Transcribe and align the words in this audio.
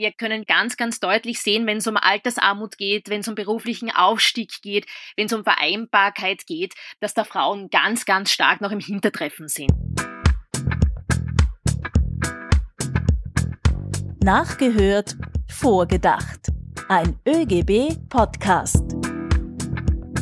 Wir 0.00 0.12
können 0.12 0.44
ganz, 0.44 0.76
ganz 0.76 1.00
deutlich 1.00 1.40
sehen, 1.40 1.66
wenn 1.66 1.78
es 1.78 1.88
um 1.88 1.96
Altersarmut 1.96 2.78
geht, 2.78 3.10
wenn 3.10 3.22
es 3.22 3.26
um 3.26 3.34
beruflichen 3.34 3.90
Aufstieg 3.90 4.62
geht, 4.62 4.86
wenn 5.16 5.26
es 5.26 5.32
um 5.32 5.42
Vereinbarkeit 5.42 6.46
geht, 6.46 6.74
dass 7.00 7.14
da 7.14 7.24
Frauen 7.24 7.68
ganz, 7.68 8.04
ganz 8.04 8.30
stark 8.30 8.60
noch 8.60 8.70
im 8.70 8.78
Hintertreffen 8.78 9.48
sind. 9.48 9.72
Nachgehört, 14.22 15.16
vorgedacht. 15.48 16.46
Ein 16.88 17.18
ÖGB-Podcast. 17.26 19.17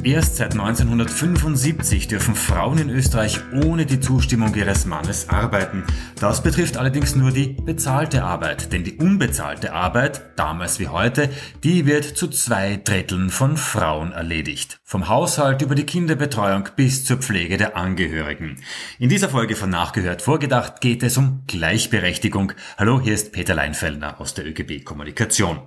Erst 0.06 0.36
seit 0.36 0.52
1975 0.52 2.06
dürfen 2.06 2.36
Frauen 2.36 2.78
in 2.78 2.90
Österreich 2.90 3.40
ohne 3.64 3.86
die 3.86 3.98
Zustimmung 3.98 4.54
ihres 4.54 4.86
Mannes 4.86 5.28
arbeiten. 5.28 5.82
Das 6.20 6.44
betrifft 6.44 6.76
allerdings 6.76 7.16
nur 7.16 7.32
die 7.32 7.48
bezahlte 7.48 8.22
Arbeit, 8.22 8.72
denn 8.72 8.84
die 8.84 8.98
unbezahlte 8.98 9.72
Arbeit, 9.72 10.30
damals 10.36 10.78
wie 10.78 10.86
heute, 10.86 11.28
die 11.64 11.86
wird 11.86 12.04
zu 12.04 12.28
zwei 12.28 12.76
Dritteln 12.76 13.30
von 13.30 13.56
Frauen 13.56 14.12
erledigt. 14.12 14.78
Vom 14.88 15.08
Haushalt 15.08 15.62
über 15.62 15.74
die 15.74 15.84
Kinderbetreuung 15.84 16.68
bis 16.76 17.04
zur 17.04 17.16
Pflege 17.16 17.56
der 17.56 17.76
Angehörigen. 17.76 18.62
In 19.00 19.08
dieser 19.08 19.28
Folge 19.28 19.56
von 19.56 19.68
Nachgehört 19.68 20.22
vorgedacht 20.22 20.80
geht 20.80 21.02
es 21.02 21.16
um 21.16 21.42
Gleichberechtigung. 21.48 22.52
Hallo, 22.78 23.00
hier 23.00 23.14
ist 23.14 23.32
Peter 23.32 23.56
Leinfellner 23.56 24.20
aus 24.20 24.34
der 24.34 24.46
ÖGB 24.46 24.84
Kommunikation. 24.84 25.58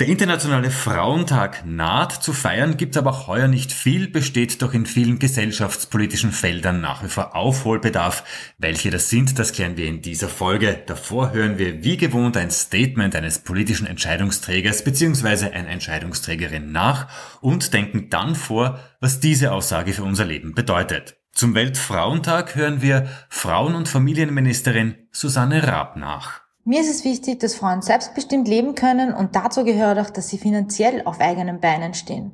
Der 0.00 0.08
Internationale 0.08 0.72
Frauentag 0.72 1.64
naht. 1.64 2.12
Zu 2.12 2.32
feiern 2.32 2.76
gibt 2.76 2.96
aber 2.96 3.10
auch 3.10 3.28
heuer 3.28 3.46
nicht 3.46 3.72
viel, 3.72 4.08
besteht 4.08 4.60
doch 4.60 4.74
in 4.74 4.86
vielen 4.86 5.20
gesellschaftspolitischen 5.20 6.32
Feldern 6.32 6.80
nach 6.80 7.04
wie 7.04 7.08
vor 7.08 7.36
Aufholbedarf. 7.36 8.24
Welche 8.58 8.90
das 8.90 9.08
sind, 9.08 9.38
das 9.38 9.52
klären 9.52 9.76
wir 9.76 9.86
in 9.86 10.02
dieser 10.02 10.28
Folge. 10.28 10.82
Davor 10.86 11.32
hören 11.32 11.58
wir 11.58 11.84
wie 11.84 11.96
gewohnt 11.96 12.36
ein 12.36 12.50
Statement 12.50 13.14
eines 13.14 13.38
politischen 13.38 13.86
Entscheidungsträgers 13.86 14.82
bzw. 14.82 15.50
einer 15.50 15.68
Entscheidungsträgerin 15.68 16.72
nach 16.72 17.06
und 17.40 17.72
denken 17.72 18.10
dann 18.10 18.34
vor, 18.44 18.78
was 19.00 19.20
diese 19.20 19.52
Aussage 19.52 19.92
für 19.92 20.04
unser 20.04 20.24
Leben 20.24 20.54
bedeutet. 20.54 21.16
Zum 21.32 21.54
Weltfrauentag 21.54 22.54
hören 22.54 22.80
wir 22.80 23.08
Frauen- 23.28 23.74
und 23.74 23.88
Familienministerin 23.88 24.94
Susanne 25.10 25.66
Raab 25.66 25.96
nach. 25.96 26.42
Mir 26.64 26.80
ist 26.80 26.90
es 26.90 27.04
wichtig, 27.04 27.40
dass 27.40 27.56
Frauen 27.56 27.82
selbstbestimmt 27.82 28.46
leben 28.48 28.74
können 28.74 29.12
und 29.12 29.34
dazu 29.34 29.64
gehört 29.64 29.98
auch, 29.98 30.10
dass 30.10 30.28
sie 30.28 30.38
finanziell 30.38 31.02
auf 31.04 31.20
eigenen 31.20 31.60
Beinen 31.60 31.92
stehen. 31.92 32.32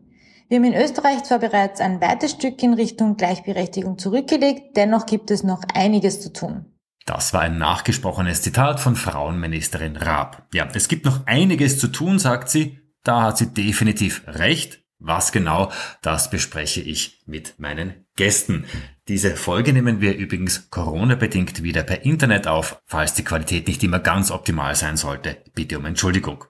Wir 0.49 0.59
haben 0.59 0.65
in 0.65 0.75
Österreich 0.75 1.23
zwar 1.23 1.39
bereits 1.39 1.81
ein 1.81 2.01
weites 2.01 2.33
Stück 2.33 2.63
in 2.63 2.75
Richtung 2.75 3.17
Gleichberechtigung 3.17 3.99
zurückgelegt, 3.99 4.77
dennoch 4.77 5.07
gibt 5.07 5.31
es 5.31 5.45
noch 5.45 5.63
einiges 5.75 6.21
zu 6.21 6.33
tun. 6.33 6.67
Das 7.07 7.33
war 7.33 7.41
ein 7.41 7.59
nachgesprochenes 7.59 8.43
Zitat 8.43 8.79
von 8.79 8.95
Frauenministerin 8.95 9.97
Raab. 9.97 10.47
Ja, 10.53 10.69
es 10.75 10.89
gibt 10.89 11.07
noch 11.07 11.27
einiges 11.27 11.79
zu 11.79 11.89
tun, 11.89 12.19
sagt 12.19 12.51
sie. 12.51 12.79
Da 13.03 13.23
hat 13.23 13.39
sie 13.39 13.53
definitiv 13.53 14.23
recht. 14.27 14.85
Was 15.01 15.33
genau, 15.33 15.73
das 16.03 16.29
bespreche 16.29 16.83
ich 16.83 17.23
mit 17.25 17.59
meinen 17.59 18.07
Gästen. 18.17 18.67
Diese 19.09 19.35
Folge 19.35 19.73
nehmen 19.73 20.03
wir 20.03 20.15
übrigens 20.15 20.69
Corona-bedingt 20.71 21.63
wieder 21.63 21.83
per 21.83 22.05
Internet 22.05 22.47
auf. 22.47 22.83
Falls 22.85 23.15
die 23.15 23.25
Qualität 23.25 23.67
nicht 23.67 23.83
immer 23.83 23.99
ganz 23.99 24.31
optimal 24.31 24.75
sein 24.75 24.99
sollte, 24.99 25.39
bitte 25.55 25.79
um 25.79 25.87
Entschuldigung. 25.87 26.45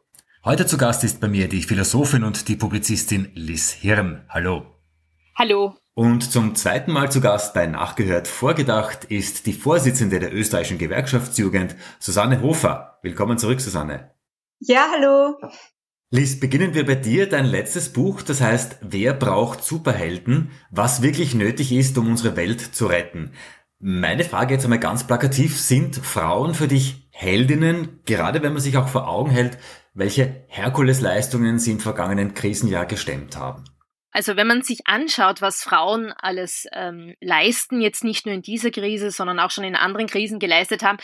Heute 0.45 0.67
zu 0.67 0.79
Gast 0.79 1.05
ist 1.05 1.21
bei 1.21 1.29
mir 1.29 1.49
die 1.49 1.63
Philosophin 1.63 2.25
und 2.25 2.49
die 2.49 2.57
Publizistin 2.57 3.31
Liz 3.35 3.71
Hirn. 3.71 4.25
Hallo. 4.29 4.67
Hallo. 5.37 5.77
Und 5.95 6.33
zum 6.33 6.57
zweiten 6.57 6.91
Mal 6.93 7.13
zu 7.13 7.21
Gast 7.21 7.55
bei 7.55 7.67
Nachgehört 7.67 8.27
Vorgedacht 8.27 9.05
ist 9.05 9.47
die 9.47 9.53
Vorsitzende 9.53 10.19
der 10.19 10.35
österreichischen 10.35 10.79
Gewerkschaftsjugend, 10.79 11.77
Susanne 12.01 12.43
Hofer. 12.43 12.99
Willkommen 13.03 13.39
zurück, 13.39 13.61
Susanne. 13.61 14.11
Ja, 14.59 14.87
hallo. 14.93 15.37
Liz, 16.13 16.41
beginnen 16.41 16.75
wir 16.75 16.85
bei 16.85 16.97
dir. 16.97 17.29
Dein 17.29 17.45
letztes 17.45 17.93
Buch, 17.93 18.23
das 18.23 18.41
heißt 18.41 18.79
Wer 18.81 19.15
braucht 19.15 19.63
Superhelden? 19.63 20.51
Was 20.73 21.03
wirklich 21.03 21.37
nötig 21.37 21.71
ist, 21.71 21.97
um 21.99 22.09
unsere 22.09 22.35
Welt 22.35 22.61
zu 22.61 22.87
retten. 22.87 23.31
Meine 23.79 24.25
Frage 24.25 24.55
jetzt 24.55 24.65
einmal 24.65 24.81
ganz 24.81 25.07
plakativ. 25.07 25.61
Sind 25.61 25.95
Frauen 25.95 26.55
für 26.55 26.67
dich 26.67 27.09
Heldinnen, 27.13 28.01
gerade 28.07 28.43
wenn 28.43 28.53
man 28.53 28.61
sich 28.61 28.77
auch 28.77 28.89
vor 28.89 29.07
Augen 29.07 29.31
hält, 29.31 29.59
welche 29.95 30.45
Herkulesleistungen 30.49 31.61
sie 31.61 31.71
im 31.71 31.79
vergangenen 31.79 32.35
Krisenjahr 32.35 32.87
gestemmt 32.87 33.37
haben? 33.37 33.63
Also 34.13 34.37
wenn 34.37 34.47
man 34.47 34.63
sich 34.63 34.87
anschaut, 34.87 35.41
was 35.41 35.63
Frauen 35.63 36.13
alles 36.13 36.67
ähm, 36.73 37.15
leisten, 37.21 37.81
jetzt 37.81 38.03
nicht 38.03 38.27
nur 38.27 38.35
in 38.35 38.43
dieser 38.43 38.71
Krise, 38.71 39.11
sondern 39.13 39.39
auch 39.39 39.51
schon 39.51 39.65
in 39.65 39.77
anderen 39.77 40.09
Krisen 40.09 40.41
geleistet 40.41 40.83
haben, 40.83 40.99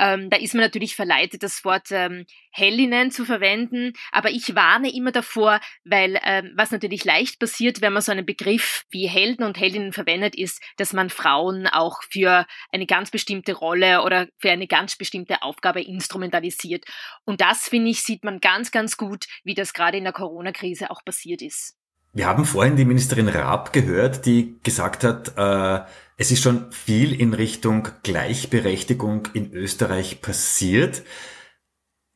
ähm, 0.00 0.30
da 0.30 0.38
ist 0.38 0.54
man 0.54 0.62
natürlich 0.62 0.96
verleitet, 0.96 1.42
das 1.42 1.64
Wort 1.64 1.88
ähm, 1.90 2.24
Heldinnen 2.50 3.10
zu 3.10 3.24
verwenden. 3.24 3.92
Aber 4.12 4.30
ich 4.30 4.54
warne 4.54 4.92
immer 4.92 5.12
davor, 5.12 5.60
weil 5.84 6.18
ähm, 6.24 6.52
was 6.56 6.70
natürlich 6.70 7.04
leicht 7.04 7.38
passiert, 7.38 7.80
wenn 7.82 7.92
man 7.92 8.02
so 8.02 8.12
einen 8.12 8.26
Begriff 8.26 8.84
wie 8.90 9.06
Helden 9.06 9.44
und 9.44 9.58
Heldinnen 9.58 9.92
verwendet, 9.92 10.34
ist, 10.34 10.62
dass 10.76 10.92
man 10.92 11.10
Frauen 11.10 11.66
auch 11.66 12.02
für 12.10 12.46
eine 12.72 12.86
ganz 12.86 13.10
bestimmte 13.10 13.52
Rolle 13.52 14.02
oder 14.02 14.28
für 14.38 14.50
eine 14.50 14.66
ganz 14.66 14.96
bestimmte 14.96 15.42
Aufgabe 15.42 15.82
instrumentalisiert. 15.82 16.84
Und 17.24 17.40
das, 17.40 17.68
finde 17.68 17.90
ich, 17.90 18.02
sieht 18.02 18.24
man 18.24 18.40
ganz, 18.40 18.70
ganz 18.70 18.96
gut, 18.96 19.26
wie 19.44 19.54
das 19.54 19.74
gerade 19.74 19.98
in 19.98 20.04
der 20.04 20.12
Corona-Krise 20.12 20.90
auch 20.90 21.04
passiert 21.04 21.42
ist. 21.42 21.77
Wir 22.18 22.26
haben 22.26 22.46
vorhin 22.46 22.74
die 22.74 22.84
Ministerin 22.84 23.28
Raab 23.28 23.72
gehört, 23.72 24.26
die 24.26 24.58
gesagt 24.64 25.04
hat, 25.04 25.38
äh, 25.38 25.84
es 26.16 26.32
ist 26.32 26.42
schon 26.42 26.72
viel 26.72 27.14
in 27.14 27.32
Richtung 27.32 27.86
Gleichberechtigung 28.02 29.28
in 29.34 29.52
Österreich 29.52 30.20
passiert. 30.20 31.04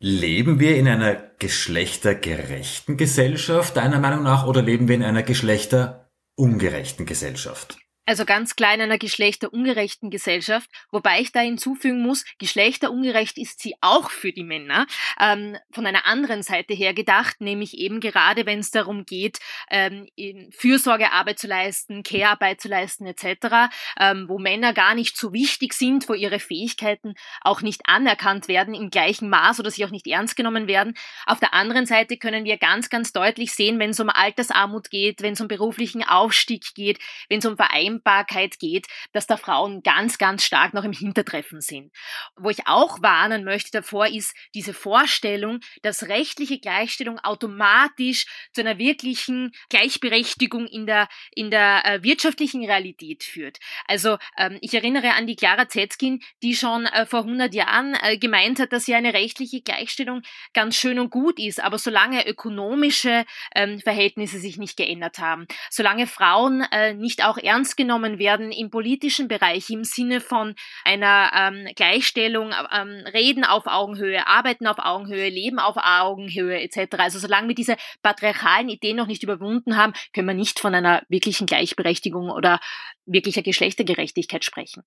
Leben 0.00 0.58
wir 0.58 0.74
in 0.74 0.88
einer 0.88 1.14
geschlechtergerechten 1.38 2.96
Gesellschaft, 2.96 3.76
deiner 3.76 4.00
Meinung 4.00 4.24
nach, 4.24 4.44
oder 4.44 4.60
leben 4.60 4.88
wir 4.88 4.96
in 4.96 5.04
einer 5.04 5.22
geschlechterungerechten 5.22 7.06
Gesellschaft? 7.06 7.78
Also 8.04 8.24
ganz 8.24 8.56
klar 8.56 8.74
in 8.74 8.80
einer 8.80 8.98
geschlechterungerechten 8.98 10.10
Gesellschaft, 10.10 10.68
wobei 10.90 11.20
ich 11.20 11.30
da 11.30 11.40
hinzufügen 11.40 12.02
muss, 12.02 12.24
geschlechterungerecht 12.38 13.38
ist 13.38 13.60
sie 13.60 13.74
auch 13.80 14.10
für 14.10 14.32
die 14.32 14.42
Männer, 14.42 14.86
ähm, 15.20 15.56
von 15.70 15.86
einer 15.86 16.04
anderen 16.04 16.42
Seite 16.42 16.74
her 16.74 16.94
gedacht, 16.94 17.40
nämlich 17.40 17.78
eben 17.78 18.00
gerade 18.00 18.44
wenn 18.44 18.58
es 18.58 18.72
darum 18.72 19.06
geht, 19.06 19.38
ähm, 19.70 20.08
Fürsorgearbeit 20.50 21.38
zu 21.38 21.46
leisten, 21.46 22.02
Care-Arbeit 22.02 22.60
zu 22.60 22.68
leisten 22.68 23.06
etc., 23.06 23.70
ähm, 24.00 24.28
wo 24.28 24.38
Männer 24.38 24.72
gar 24.72 24.94
nicht 24.96 25.16
so 25.16 25.32
wichtig 25.32 25.72
sind, 25.72 26.08
wo 26.08 26.14
ihre 26.14 26.40
Fähigkeiten 26.40 27.14
auch 27.40 27.62
nicht 27.62 27.82
anerkannt 27.84 28.48
werden 28.48 28.74
im 28.74 28.90
gleichen 28.90 29.28
Maß 29.28 29.60
oder 29.60 29.70
sie 29.70 29.84
auch 29.84 29.90
nicht 29.90 30.08
ernst 30.08 30.34
genommen 30.34 30.66
werden. 30.66 30.94
Auf 31.24 31.38
der 31.38 31.54
anderen 31.54 31.86
Seite 31.86 32.16
können 32.16 32.44
wir 32.44 32.56
ganz, 32.56 32.90
ganz 32.90 33.12
deutlich 33.12 33.52
sehen, 33.54 33.78
wenn 33.78 33.90
es 33.90 34.00
um 34.00 34.08
Altersarmut 34.08 34.90
geht, 34.90 35.22
wenn 35.22 35.34
es 35.34 35.40
um 35.40 35.46
beruflichen 35.46 36.02
Aufstieg 36.02 36.74
geht, 36.74 36.98
wenn 37.28 37.38
es 37.38 37.46
um 37.46 37.56
Vereinbarkeit 37.56 37.91
Vereinbarkeit 38.00 38.58
geht, 38.58 38.86
dass 39.12 39.26
da 39.26 39.36
Frauen 39.36 39.82
ganz, 39.82 40.19
ganz 40.19 40.44
stark 40.44 40.75
noch 40.75 40.84
im 40.84 40.92
Hintertreffen 40.92 41.60
sind. 41.60 41.92
Wo 42.36 42.50
ich 42.50 42.66
auch 42.66 43.03
warnen 43.03 43.44
möchte 43.44 43.70
davor 43.70 44.06
ist 44.06 44.34
diese 44.54 44.75
Vorstellung, 44.75 45.60
dass 45.82 46.08
rechtliche 46.08 46.58
Gleichstellung 46.58 47.19
automatisch 47.19 48.26
zu 48.52 48.60
einer 48.60 48.78
wirklichen 48.78 49.52
Gleichberechtigung 49.69 50.66
in 50.66 50.86
der, 50.86 51.08
in 51.32 51.50
der 51.50 51.84
äh, 51.84 52.02
wirtschaftlichen 52.02 52.64
Realität 52.64 53.25
führt. 53.25 53.58
Also 53.86 54.19
ähm, 54.36 54.58
ich 54.60 54.75
erinnere 54.75 55.14
an 55.14 55.26
die 55.26 55.36
Clara 55.36 55.69
Zetkin, 55.69 56.20
die 56.42 56.54
schon 56.54 56.86
äh, 56.86 57.06
vor 57.06 57.20
100 57.20 57.54
Jahren 57.54 57.97
äh, 58.02 58.19
gemeint 58.19 58.58
hat, 58.58 58.72
dass 58.72 58.86
ja 58.86 58.97
eine 58.97 59.14
rechtliche 59.14 59.62
Gleichstellung 59.62 60.22
ganz 60.54 60.76
schön 60.76 60.98
und 60.98 61.10
gut 61.10 61.38
ist, 61.38 61.60
aber 61.60 61.78
solange 61.78 62.26
ökonomische 62.26 63.25
ähm, 63.54 63.81
Verhältnisse 63.81 64.38
sich 64.38 64.58
nicht 64.58 64.76
geändert 64.76 65.19
haben, 65.19 65.47
solange 65.70 66.06
Frauen 66.06 66.62
äh, 66.70 66.94
nicht 66.94 67.25
auch 67.25 67.38
ernst 67.38 67.76
genommen 67.82 68.19
werden 68.19 68.53
im 68.53 68.70
politischen 68.70 69.28
Bereich 69.28 69.69
im 69.70 69.84
Sinne 69.84 70.20
von 70.20 70.54
einer 70.84 71.31
ähm, 71.34 71.69
Gleichstellung, 71.75 72.53
ähm, 72.72 73.04
Reden 73.12 73.44
auf 73.44 73.66
Augenhöhe, 73.66 74.26
Arbeiten 74.26 74.66
auf 74.66 74.78
Augenhöhe, 74.78 75.28
Leben 75.28 75.59
auf 75.59 75.76
Augenhöhe 75.76 76.60
etc. 76.60 76.96
Also 76.99 77.19
solange 77.19 77.49
wir 77.49 77.55
diese 77.55 77.76
patriarchalen 78.02 78.69
Ideen 78.69 78.96
noch 78.96 79.08
nicht 79.08 79.23
überwunden 79.23 79.76
haben, 79.76 79.93
können 80.14 80.29
wir 80.29 80.34
nicht 80.34 80.61
von 80.61 80.75
einer 80.75 81.02
wirklichen 81.08 81.46
Gleichberechtigung 81.46 82.31
oder 82.31 82.61
wirklicher 83.05 83.43
Geschlechtergerechtigkeit 83.43 84.44
sprechen. 84.44 84.82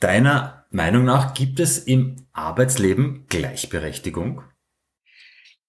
Deiner 0.00 0.66
Meinung 0.70 1.04
nach 1.04 1.34
gibt 1.34 1.60
es 1.60 1.78
im 1.78 2.26
Arbeitsleben 2.32 3.26
Gleichberechtigung? 3.28 4.42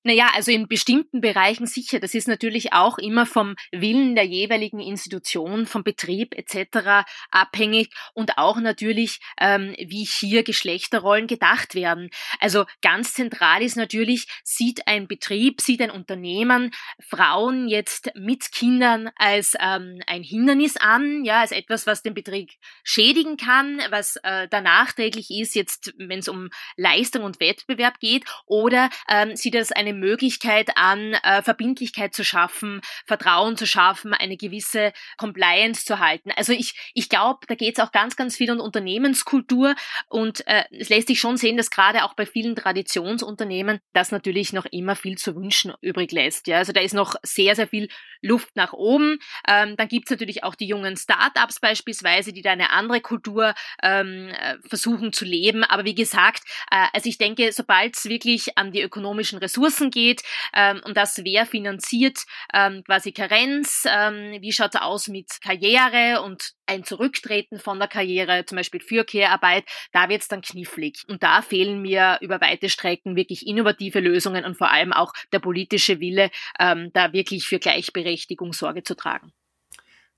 Naja, 0.05 0.29
also 0.35 0.51
in 0.51 0.67
bestimmten 0.67 1.19
Bereichen 1.19 1.65
sicher. 1.65 1.99
Das 1.99 2.13
ist 2.13 2.27
natürlich 2.27 2.73
auch 2.73 2.99
immer 2.99 3.25
vom 3.25 3.55
Willen 3.71 4.13
der 4.13 4.23
jeweiligen 4.23 4.79
Institution, 4.79 5.65
vom 5.65 5.83
Betrieb 5.83 6.35
etc. 6.37 7.07
abhängig 7.31 7.89
und 8.13 8.37
auch 8.37 8.57
natürlich, 8.57 9.19
ähm, 9.41 9.75
wie 9.79 10.03
hier 10.03 10.43
Geschlechterrollen 10.43 11.25
gedacht 11.25 11.73
werden. 11.73 12.11
Also 12.39 12.65
ganz 12.83 13.15
zentral 13.15 13.63
ist 13.63 13.77
natürlich, 13.77 14.27
sieht 14.43 14.87
ein 14.87 15.07
Betrieb, 15.07 15.59
sieht 15.59 15.81
ein 15.81 15.89
Unternehmen 15.89 16.69
Frauen 17.09 17.67
jetzt 17.67 18.11
mit 18.13 18.51
Kindern 18.51 19.09
als 19.15 19.55
ähm, 19.59 20.01
ein 20.05 20.21
Hindernis 20.21 20.77
an, 20.77 21.25
ja, 21.25 21.39
als 21.39 21.51
etwas, 21.51 21.87
was 21.87 22.03
den 22.03 22.13
Betrieb 22.13 22.51
schädigen 22.83 23.37
kann, 23.37 23.81
was 23.89 24.17
äh, 24.17 24.47
da 24.49 24.61
nachträglich 24.61 25.31
ist, 25.31 25.55
jetzt 25.55 25.95
wenn 25.97 26.19
es 26.19 26.27
um 26.27 26.49
Leistung 26.77 27.23
und 27.23 27.39
Wettbewerb 27.39 27.99
geht, 27.99 28.25
oder 28.45 28.91
ähm, 29.09 29.35
sieht 29.35 29.55
das 29.55 29.71
eine 29.71 29.94
Möglichkeit 29.95 30.71
an, 30.75 31.13
äh, 31.13 31.41
Verbindlichkeit 31.41 32.13
zu 32.13 32.23
schaffen, 32.23 32.81
Vertrauen 33.05 33.57
zu 33.57 33.65
schaffen, 33.65 34.13
eine 34.13 34.37
gewisse 34.37 34.93
Compliance 35.17 35.85
zu 35.85 35.99
halten. 35.99 36.31
Also 36.35 36.53
ich, 36.53 36.91
ich 36.93 37.09
glaube, 37.09 37.39
da 37.47 37.55
geht 37.55 37.77
es 37.77 37.83
auch 37.83 37.91
ganz, 37.91 38.15
ganz 38.15 38.35
viel 38.35 38.51
um 38.51 38.59
Unternehmenskultur 38.59 39.75
und 40.07 40.45
äh, 40.47 40.63
es 40.71 40.89
lässt 40.89 41.07
sich 41.07 41.19
schon 41.19 41.37
sehen, 41.37 41.57
dass 41.57 41.69
gerade 41.69 42.03
auch 42.03 42.13
bei 42.13 42.25
vielen 42.25 42.55
Traditionsunternehmen 42.55 43.79
das 43.93 44.11
natürlich 44.11 44.53
noch 44.53 44.65
immer 44.65 44.95
viel 44.95 45.17
zu 45.17 45.35
wünschen 45.35 45.73
übrig 45.81 46.11
lässt. 46.11 46.47
Ja? 46.47 46.57
Also 46.57 46.73
da 46.73 46.81
ist 46.81 46.93
noch 46.93 47.15
sehr, 47.23 47.55
sehr 47.55 47.67
viel 47.67 47.89
Luft 48.25 48.55
nach 48.55 48.73
oben. 48.73 49.19
Ähm, 49.47 49.75
dann 49.77 49.87
gibt 49.87 50.07
es 50.07 50.11
natürlich 50.11 50.43
auch 50.43 50.55
die 50.55 50.67
jungen 50.67 50.97
Start-ups 50.97 51.59
beispielsweise, 51.59 52.33
die 52.33 52.41
da 52.41 52.51
eine 52.51 52.71
andere 52.71 53.01
Kultur 53.01 53.53
ähm, 53.81 54.29
äh, 54.29 54.57
versuchen 54.67 55.13
zu 55.13 55.25
leben. 55.25 55.63
Aber 55.63 55.85
wie 55.85 55.95
gesagt, 55.95 56.43
äh, 56.71 56.87
also 56.93 57.07
ich 57.07 57.17
denke, 57.17 57.51
sobald 57.51 57.95
es 57.95 58.05
wirklich 58.05 58.57
an 58.57 58.71
die 58.71 58.81
ökonomischen 58.81 59.39
Ressourcen 59.39 59.91
geht 59.91 60.23
ähm, 60.53 60.81
und 60.85 60.97
das 60.97 61.23
wer 61.23 61.45
finanziert, 61.45 62.19
ähm, 62.53 62.83
quasi 62.83 63.11
Karenz, 63.11 63.83
ähm, 63.87 64.37
wie 64.41 64.51
schaut 64.51 64.75
es 64.75 64.81
aus 64.81 65.07
mit 65.07 65.39
Karriere 65.41 66.21
und 66.21 66.53
ein 66.67 66.83
Zurücktreten 66.83 67.59
von 67.59 67.79
der 67.79 67.87
Karriere, 67.87 68.45
zum 68.45 68.57
Beispiel 68.57 68.81
für 68.81 69.03
Care-Arbeit, 69.03 69.65
da 69.91 70.09
wird 70.09 70.21
es 70.21 70.27
dann 70.27 70.41
knifflig. 70.41 71.03
Und 71.07 71.23
da 71.23 71.41
fehlen 71.41 71.81
mir 71.81 72.17
über 72.21 72.41
weite 72.41 72.69
Strecken 72.69 73.15
wirklich 73.15 73.47
innovative 73.47 73.99
Lösungen 73.99 74.45
und 74.45 74.57
vor 74.57 74.71
allem 74.71 74.93
auch 74.93 75.13
der 75.31 75.39
politische 75.39 75.99
Wille, 75.99 76.29
ähm, 76.59 76.91
da 76.93 77.13
wirklich 77.13 77.45
für 77.45 77.59
Gleichberechtigung 77.59 78.53
Sorge 78.53 78.83
zu 78.83 78.95
tragen. 78.95 79.31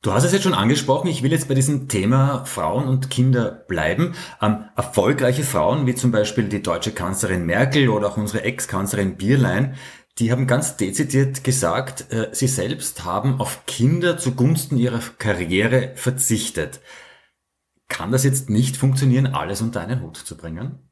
Du 0.04 0.14
hast 0.14 0.26
es 0.26 0.32
jetzt 0.32 0.44
schon 0.44 0.54
angesprochen, 0.54 1.08
ich 1.08 1.24
will 1.24 1.32
jetzt 1.32 1.48
bei 1.48 1.56
diesem 1.56 1.90
Thema 1.90 2.46
Frauen 2.46 2.88
und 2.88 3.10
Kinder 3.10 3.50
bleiben. 3.68 4.14
Ähm, 4.40 4.66
erfolgreiche 4.76 5.44
Frauen, 5.44 5.88
wie 5.88 5.96
zum 5.96 6.12
Beispiel 6.12 6.44
die 6.44 6.62
deutsche 6.62 6.92
Kanzlerin 6.92 7.48
Merkel 7.48 7.90
oder 7.90 8.10
auch 8.10 8.18
unsere 8.18 8.44
Ex-Kanzlerin 8.44 9.18
Bierlein, 9.18 9.76
die 10.20 10.32
haben 10.32 10.48
ganz 10.48 10.78
dezidiert 10.78 11.44
gesagt, 11.44 12.12
äh, 12.12 12.30
sie 12.32 12.48
selbst 12.48 13.06
haben 13.06 13.40
auf 13.40 13.66
Kinder 13.66 14.18
zugunsten 14.18 14.78
ihrer 14.78 15.00
Karriere 15.18 15.94
verzichtet. 15.96 16.82
Kann 17.88 18.12
das 18.12 18.24
jetzt 18.24 18.50
nicht 18.50 18.78
funktionieren, 18.78 19.28
alles 19.28 19.62
unter 19.62 19.82
einen 19.82 20.02
Hut 20.02 20.18
zu 20.18 20.36
bringen? 20.36 20.92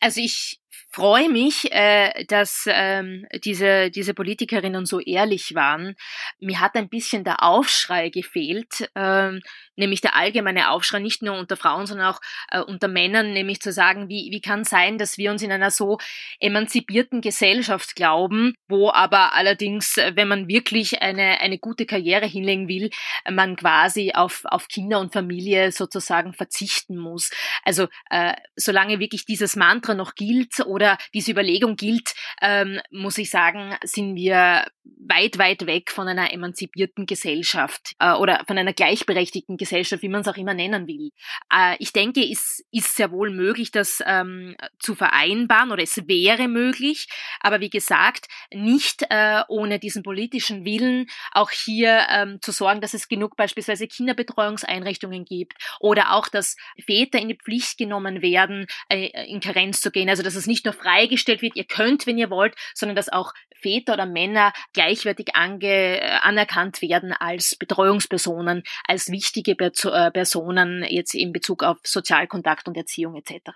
Also 0.00 0.20
ich 0.20 0.60
freue 0.90 1.28
mich, 1.28 1.70
äh, 1.72 2.24
dass 2.26 2.64
ähm, 2.66 3.26
diese, 3.44 3.90
diese 3.90 4.12
Politikerinnen 4.12 4.84
so 4.86 4.98
ehrlich 4.98 5.54
waren. 5.54 5.94
Mir 6.40 6.60
hat 6.60 6.74
ein 6.74 6.88
bisschen 6.88 7.22
der 7.24 7.42
Aufschrei 7.42 8.10
gefehlt, 8.10 8.90
ähm, 8.96 9.40
nämlich 9.80 10.00
der 10.00 10.14
allgemeine 10.14 10.70
Aufschrei, 10.70 11.00
nicht 11.00 11.22
nur 11.22 11.36
unter 11.36 11.56
Frauen, 11.56 11.86
sondern 11.86 12.06
auch 12.06 12.20
äh, 12.52 12.60
unter 12.60 12.86
Männern, 12.86 13.32
nämlich 13.32 13.60
zu 13.60 13.72
sagen, 13.72 14.08
wie, 14.08 14.30
wie 14.30 14.40
kann 14.40 14.64
sein, 14.64 14.98
dass 14.98 15.18
wir 15.18 15.32
uns 15.32 15.42
in 15.42 15.50
einer 15.50 15.72
so 15.72 15.98
emanzipierten 16.38 17.20
Gesellschaft 17.20 17.96
glauben, 17.96 18.54
wo 18.68 18.90
aber 18.90 19.34
allerdings, 19.34 19.96
wenn 19.96 20.28
man 20.28 20.46
wirklich 20.46 21.02
eine, 21.02 21.40
eine 21.40 21.58
gute 21.58 21.86
Karriere 21.86 22.26
hinlegen 22.26 22.68
will, 22.68 22.90
man 23.28 23.56
quasi 23.56 24.12
auf, 24.14 24.42
auf 24.44 24.68
Kinder 24.68 25.00
und 25.00 25.12
Familie 25.12 25.72
sozusagen 25.72 26.32
verzichten 26.32 26.96
muss. 26.96 27.30
Also 27.64 27.88
äh, 28.10 28.34
solange 28.56 29.00
wirklich 29.00 29.24
dieses 29.24 29.56
Mantra 29.56 29.94
noch 29.94 30.14
gilt 30.14 30.60
oder 30.66 30.98
diese 31.14 31.32
Überlegung 31.32 31.76
gilt, 31.76 32.14
ähm, 32.42 32.80
muss 32.90 33.18
ich 33.18 33.30
sagen, 33.30 33.76
sind 33.82 34.14
wir 34.14 34.66
weit, 34.84 35.38
weit 35.38 35.66
weg 35.66 35.90
von 35.90 36.08
einer 36.08 36.32
emanzipierten 36.32 37.06
Gesellschaft 37.06 37.94
äh, 37.98 38.12
oder 38.12 38.44
von 38.46 38.56
einer 38.56 38.72
gleichberechtigten 38.72 39.56
Gesellschaft, 39.56 40.02
wie 40.02 40.08
man 40.08 40.22
es 40.22 40.28
auch 40.28 40.36
immer 40.36 40.54
nennen 40.54 40.86
will. 40.86 41.10
Äh, 41.52 41.76
ich 41.78 41.92
denke, 41.92 42.20
es 42.20 42.64
ist 42.70 42.96
sehr 42.96 43.10
wohl 43.10 43.30
möglich, 43.30 43.70
das 43.70 44.02
ähm, 44.06 44.56
zu 44.78 44.94
vereinbaren 44.94 45.72
oder 45.72 45.82
es 45.82 45.96
wäre 46.08 46.48
möglich, 46.48 47.08
aber 47.40 47.60
wie 47.60 47.70
gesagt, 47.70 48.26
nicht 48.52 49.04
äh, 49.10 49.42
ohne 49.48 49.78
diesen 49.78 50.02
politischen 50.02 50.64
Willen 50.64 51.06
auch 51.32 51.50
hier 51.50 52.06
ähm, 52.10 52.38
zu 52.40 52.52
sorgen, 52.52 52.80
dass 52.80 52.94
es 52.94 53.08
genug 53.08 53.36
beispielsweise 53.36 53.86
Kinderbetreuungseinrichtungen 53.86 55.24
gibt 55.24 55.54
oder 55.80 56.12
auch, 56.12 56.28
dass 56.28 56.56
Väter 56.84 57.18
in 57.18 57.28
die 57.28 57.38
Pflicht 57.38 57.78
genommen 57.78 58.22
werden, 58.22 58.66
äh, 58.88 59.08
in 59.26 59.40
Karenz 59.40 59.80
zu 59.80 59.90
gehen. 59.90 60.08
Also 60.08 60.22
dass 60.22 60.34
es 60.34 60.46
nicht 60.46 60.64
nur 60.64 60.74
freigestellt 60.74 61.42
wird, 61.42 61.56
ihr 61.56 61.64
könnt, 61.64 62.06
wenn 62.06 62.18
ihr 62.18 62.30
wollt, 62.30 62.54
sondern 62.74 62.96
dass 62.96 63.08
auch 63.08 63.32
Väter 63.60 63.94
oder 63.94 64.06
Männer 64.06 64.52
gleichwertig 64.72 65.34
ange, 65.34 66.00
äh, 66.00 66.18
anerkannt 66.22 66.82
werden 66.82 67.12
als 67.12 67.56
Betreuungspersonen, 67.56 68.62
als 68.86 69.10
wichtige 69.10 69.52
äh, 69.52 70.10
Personen 70.10 70.84
jetzt 70.88 71.14
in 71.14 71.32
Bezug 71.32 71.62
auf 71.62 71.78
Sozialkontakt 71.84 72.68
und 72.68 72.76
Erziehung 72.76 73.16
etc. 73.16 73.50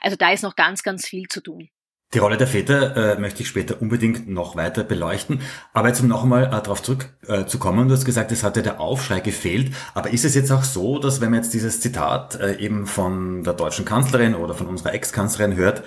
Also 0.00 0.16
da 0.16 0.32
ist 0.32 0.42
noch 0.42 0.56
ganz, 0.56 0.82
ganz 0.82 1.06
viel 1.06 1.28
zu 1.28 1.40
tun. 1.40 1.68
Die 2.12 2.18
Rolle 2.18 2.36
der 2.36 2.48
Väter 2.48 3.14
äh, 3.14 3.20
möchte 3.20 3.42
ich 3.42 3.48
später 3.48 3.80
unbedingt 3.80 4.28
noch 4.28 4.56
weiter 4.56 4.82
beleuchten. 4.82 5.42
Aber 5.72 5.86
jetzt 5.86 6.00
um 6.00 6.08
noch 6.08 6.24
einmal 6.24 6.46
äh, 6.46 6.50
darauf 6.50 6.82
zurückzukommen, 6.82 7.84
äh, 7.84 7.88
du 7.88 7.94
hast 7.94 8.04
gesagt, 8.04 8.32
es 8.32 8.42
hatte 8.42 8.62
der 8.62 8.80
Aufschrei 8.80 9.20
gefehlt. 9.20 9.72
Aber 9.94 10.10
ist 10.10 10.24
es 10.24 10.34
jetzt 10.34 10.50
auch 10.50 10.64
so, 10.64 10.98
dass 10.98 11.20
wenn 11.20 11.30
man 11.30 11.38
jetzt 11.38 11.54
dieses 11.54 11.80
Zitat 11.80 12.34
äh, 12.40 12.56
eben 12.56 12.88
von 12.88 13.44
der 13.44 13.52
deutschen 13.52 13.84
Kanzlerin 13.84 14.34
oder 14.34 14.54
von 14.54 14.66
unserer 14.66 14.92
Ex-Kanzlerin 14.92 15.54
hört, 15.54 15.84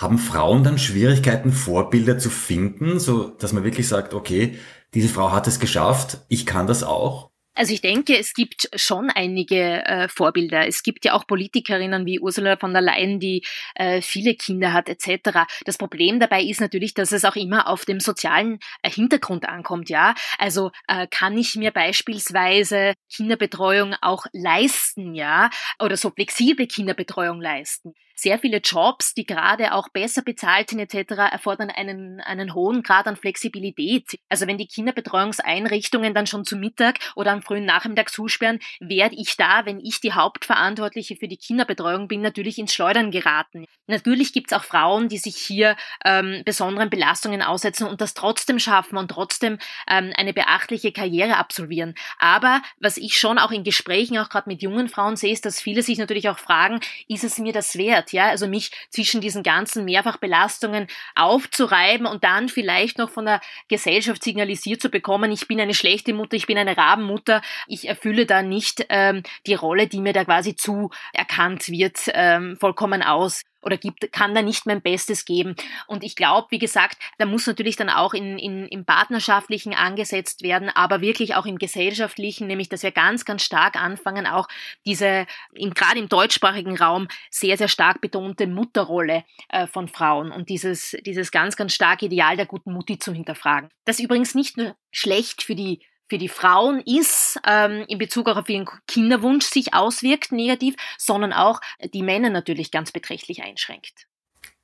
haben 0.00 0.18
Frauen 0.18 0.64
dann 0.64 0.78
Schwierigkeiten, 0.78 1.52
Vorbilder 1.52 2.18
zu 2.18 2.30
finden, 2.30 2.98
so 2.98 3.28
dass 3.28 3.52
man 3.52 3.64
wirklich 3.64 3.86
sagt, 3.86 4.14
okay, 4.14 4.58
diese 4.94 5.08
Frau 5.08 5.30
hat 5.30 5.46
es 5.46 5.60
geschafft, 5.60 6.18
ich 6.28 6.46
kann 6.46 6.66
das 6.66 6.82
auch? 6.82 7.30
Also 7.54 7.74
ich 7.74 7.82
denke, 7.82 8.16
es 8.16 8.32
gibt 8.32 8.70
schon 8.74 9.10
einige 9.10 9.84
äh, 9.84 10.08
Vorbilder. 10.08 10.66
Es 10.66 10.82
gibt 10.82 11.04
ja 11.04 11.12
auch 11.12 11.26
Politikerinnen 11.26 12.06
wie 12.06 12.18
Ursula 12.18 12.56
von 12.56 12.72
der 12.72 12.80
Leyen, 12.80 13.20
die 13.20 13.44
äh, 13.74 14.00
viele 14.00 14.34
Kinder 14.34 14.72
hat 14.72 14.88
etc. 14.88 15.40
Das 15.66 15.76
Problem 15.76 16.20
dabei 16.20 16.42
ist 16.42 16.60
natürlich, 16.60 16.94
dass 16.94 17.12
es 17.12 17.24
auch 17.26 17.36
immer 17.36 17.68
auf 17.68 17.84
dem 17.84 18.00
sozialen 18.00 18.60
äh, 18.82 18.90
Hintergrund 18.90 19.46
ankommt. 19.46 19.90
Ja, 19.90 20.14
also 20.38 20.70
äh, 20.88 21.06
kann 21.08 21.36
ich 21.36 21.56
mir 21.56 21.72
beispielsweise 21.72 22.94
Kinderbetreuung 23.14 23.94
auch 24.00 24.24
leisten, 24.32 25.14
ja, 25.14 25.50
oder 25.78 25.98
so 25.98 26.10
flexible 26.10 26.66
Kinderbetreuung 26.66 27.42
leisten 27.42 27.94
sehr 28.20 28.38
viele 28.38 28.58
Jobs, 28.58 29.14
die 29.14 29.24
gerade 29.24 29.72
auch 29.72 29.88
besser 29.88 30.22
bezahlt 30.22 30.70
sind 30.70 30.80
etc., 30.80 31.12
erfordern 31.32 31.70
einen, 31.70 32.20
einen 32.20 32.54
hohen 32.54 32.82
Grad 32.82 33.06
an 33.06 33.16
Flexibilität. 33.16 34.18
Also 34.28 34.46
wenn 34.46 34.58
die 34.58 34.66
Kinderbetreuungseinrichtungen 34.66 36.14
dann 36.14 36.26
schon 36.26 36.44
zu 36.44 36.56
Mittag 36.56 36.98
oder 37.16 37.32
am 37.32 37.42
frühen 37.42 37.64
Nachmittag 37.64 38.10
zusperren, 38.10 38.60
werde 38.80 39.16
ich 39.16 39.36
da, 39.36 39.64
wenn 39.64 39.80
ich 39.80 40.00
die 40.00 40.12
Hauptverantwortliche 40.12 41.16
für 41.16 41.28
die 41.28 41.38
Kinderbetreuung 41.38 42.08
bin, 42.08 42.20
natürlich 42.20 42.58
ins 42.58 42.74
Schleudern 42.74 43.10
geraten. 43.10 43.64
Natürlich 43.86 44.32
gibt 44.32 44.52
es 44.52 44.58
auch 44.58 44.64
Frauen, 44.64 45.08
die 45.08 45.18
sich 45.18 45.36
hier 45.36 45.76
ähm, 46.04 46.42
besonderen 46.44 46.90
Belastungen 46.90 47.42
aussetzen 47.42 47.86
und 47.86 48.00
das 48.00 48.14
trotzdem 48.14 48.58
schaffen 48.58 48.98
und 48.98 49.10
trotzdem 49.10 49.58
ähm, 49.88 50.12
eine 50.16 50.32
beachtliche 50.32 50.92
Karriere 50.92 51.36
absolvieren. 51.36 51.94
Aber 52.18 52.62
was 52.78 52.96
ich 52.98 53.18
schon 53.18 53.38
auch 53.38 53.50
in 53.50 53.64
Gesprächen, 53.64 54.18
auch 54.18 54.28
gerade 54.28 54.48
mit 54.48 54.62
jungen 54.62 54.88
Frauen 54.88 55.16
sehe, 55.16 55.32
ist, 55.32 55.44
dass 55.44 55.60
viele 55.60 55.82
sich 55.82 55.98
natürlich 55.98 56.28
auch 56.28 56.38
fragen, 56.38 56.80
ist 57.08 57.24
es 57.24 57.38
mir 57.38 57.52
das 57.52 57.76
wert? 57.76 58.09
Ja, 58.12 58.28
also 58.28 58.46
mich 58.46 58.70
zwischen 58.90 59.20
diesen 59.20 59.42
ganzen 59.42 59.84
Mehrfachbelastungen 59.84 60.86
aufzureiben 61.14 62.06
und 62.06 62.24
dann 62.24 62.48
vielleicht 62.48 62.98
noch 62.98 63.10
von 63.10 63.26
der 63.26 63.40
Gesellschaft 63.68 64.22
signalisiert 64.22 64.80
zu 64.80 64.88
bekommen, 64.88 65.32
ich 65.32 65.48
bin 65.48 65.60
eine 65.60 65.74
schlechte 65.74 66.12
Mutter, 66.14 66.36
ich 66.36 66.46
bin 66.46 66.58
eine 66.58 66.76
Rabenmutter, 66.76 67.42
ich 67.66 67.88
erfülle 67.88 68.26
da 68.26 68.42
nicht 68.42 68.86
ähm, 68.88 69.22
die 69.46 69.54
Rolle, 69.54 69.86
die 69.86 70.00
mir 70.00 70.12
da 70.12 70.24
quasi 70.24 70.56
zuerkannt 70.56 71.68
wird, 71.68 71.98
ähm, 72.14 72.56
vollkommen 72.58 73.02
aus 73.02 73.42
oder 73.62 73.76
gibt, 73.76 74.12
kann 74.12 74.34
da 74.34 74.42
nicht 74.42 74.66
mein 74.66 74.82
Bestes 74.82 75.24
geben. 75.24 75.54
Und 75.86 76.04
ich 76.04 76.16
glaube, 76.16 76.48
wie 76.50 76.58
gesagt, 76.58 76.98
da 77.18 77.26
muss 77.26 77.46
natürlich 77.46 77.76
dann 77.76 77.90
auch 77.90 78.14
in, 78.14 78.38
in, 78.38 78.66
im 78.68 78.84
Partnerschaftlichen 78.84 79.74
angesetzt 79.74 80.42
werden, 80.42 80.70
aber 80.70 81.00
wirklich 81.00 81.34
auch 81.34 81.46
im 81.46 81.58
Gesellschaftlichen, 81.58 82.46
nämlich 82.46 82.68
dass 82.68 82.82
wir 82.82 82.92
ganz, 82.92 83.24
ganz 83.24 83.42
stark 83.42 83.76
anfangen, 83.76 84.26
auch 84.26 84.48
diese, 84.86 85.26
gerade 85.54 85.98
im 85.98 86.08
deutschsprachigen 86.08 86.76
Raum, 86.76 87.08
sehr, 87.30 87.56
sehr 87.56 87.68
stark 87.68 88.00
betonte 88.00 88.46
Mutterrolle 88.46 89.24
äh, 89.48 89.66
von 89.66 89.88
Frauen 89.88 90.32
und 90.32 90.48
dieses, 90.48 90.96
dieses 91.04 91.30
ganz, 91.30 91.56
ganz 91.56 91.74
starke 91.74 92.06
Ideal 92.06 92.36
der 92.36 92.46
guten 92.46 92.72
Mutti 92.72 92.98
zu 92.98 93.12
hinterfragen. 93.12 93.70
Das 93.84 94.00
übrigens 94.00 94.34
nicht 94.34 94.56
nur 94.56 94.74
schlecht 94.90 95.42
für 95.42 95.54
die 95.54 95.80
für 96.10 96.18
die 96.18 96.28
Frauen 96.28 96.82
ist, 96.84 97.40
ähm, 97.46 97.84
in 97.88 97.98
Bezug 97.98 98.28
auf 98.28 98.48
ihren 98.48 98.68
Kinderwunsch 98.86 99.46
sich 99.46 99.72
auswirkt 99.72 100.32
negativ, 100.32 100.74
sondern 100.98 101.32
auch 101.32 101.60
die 101.94 102.02
Männer 102.02 102.28
natürlich 102.28 102.70
ganz 102.70 102.92
beträchtlich 102.92 103.42
einschränkt. 103.42 104.06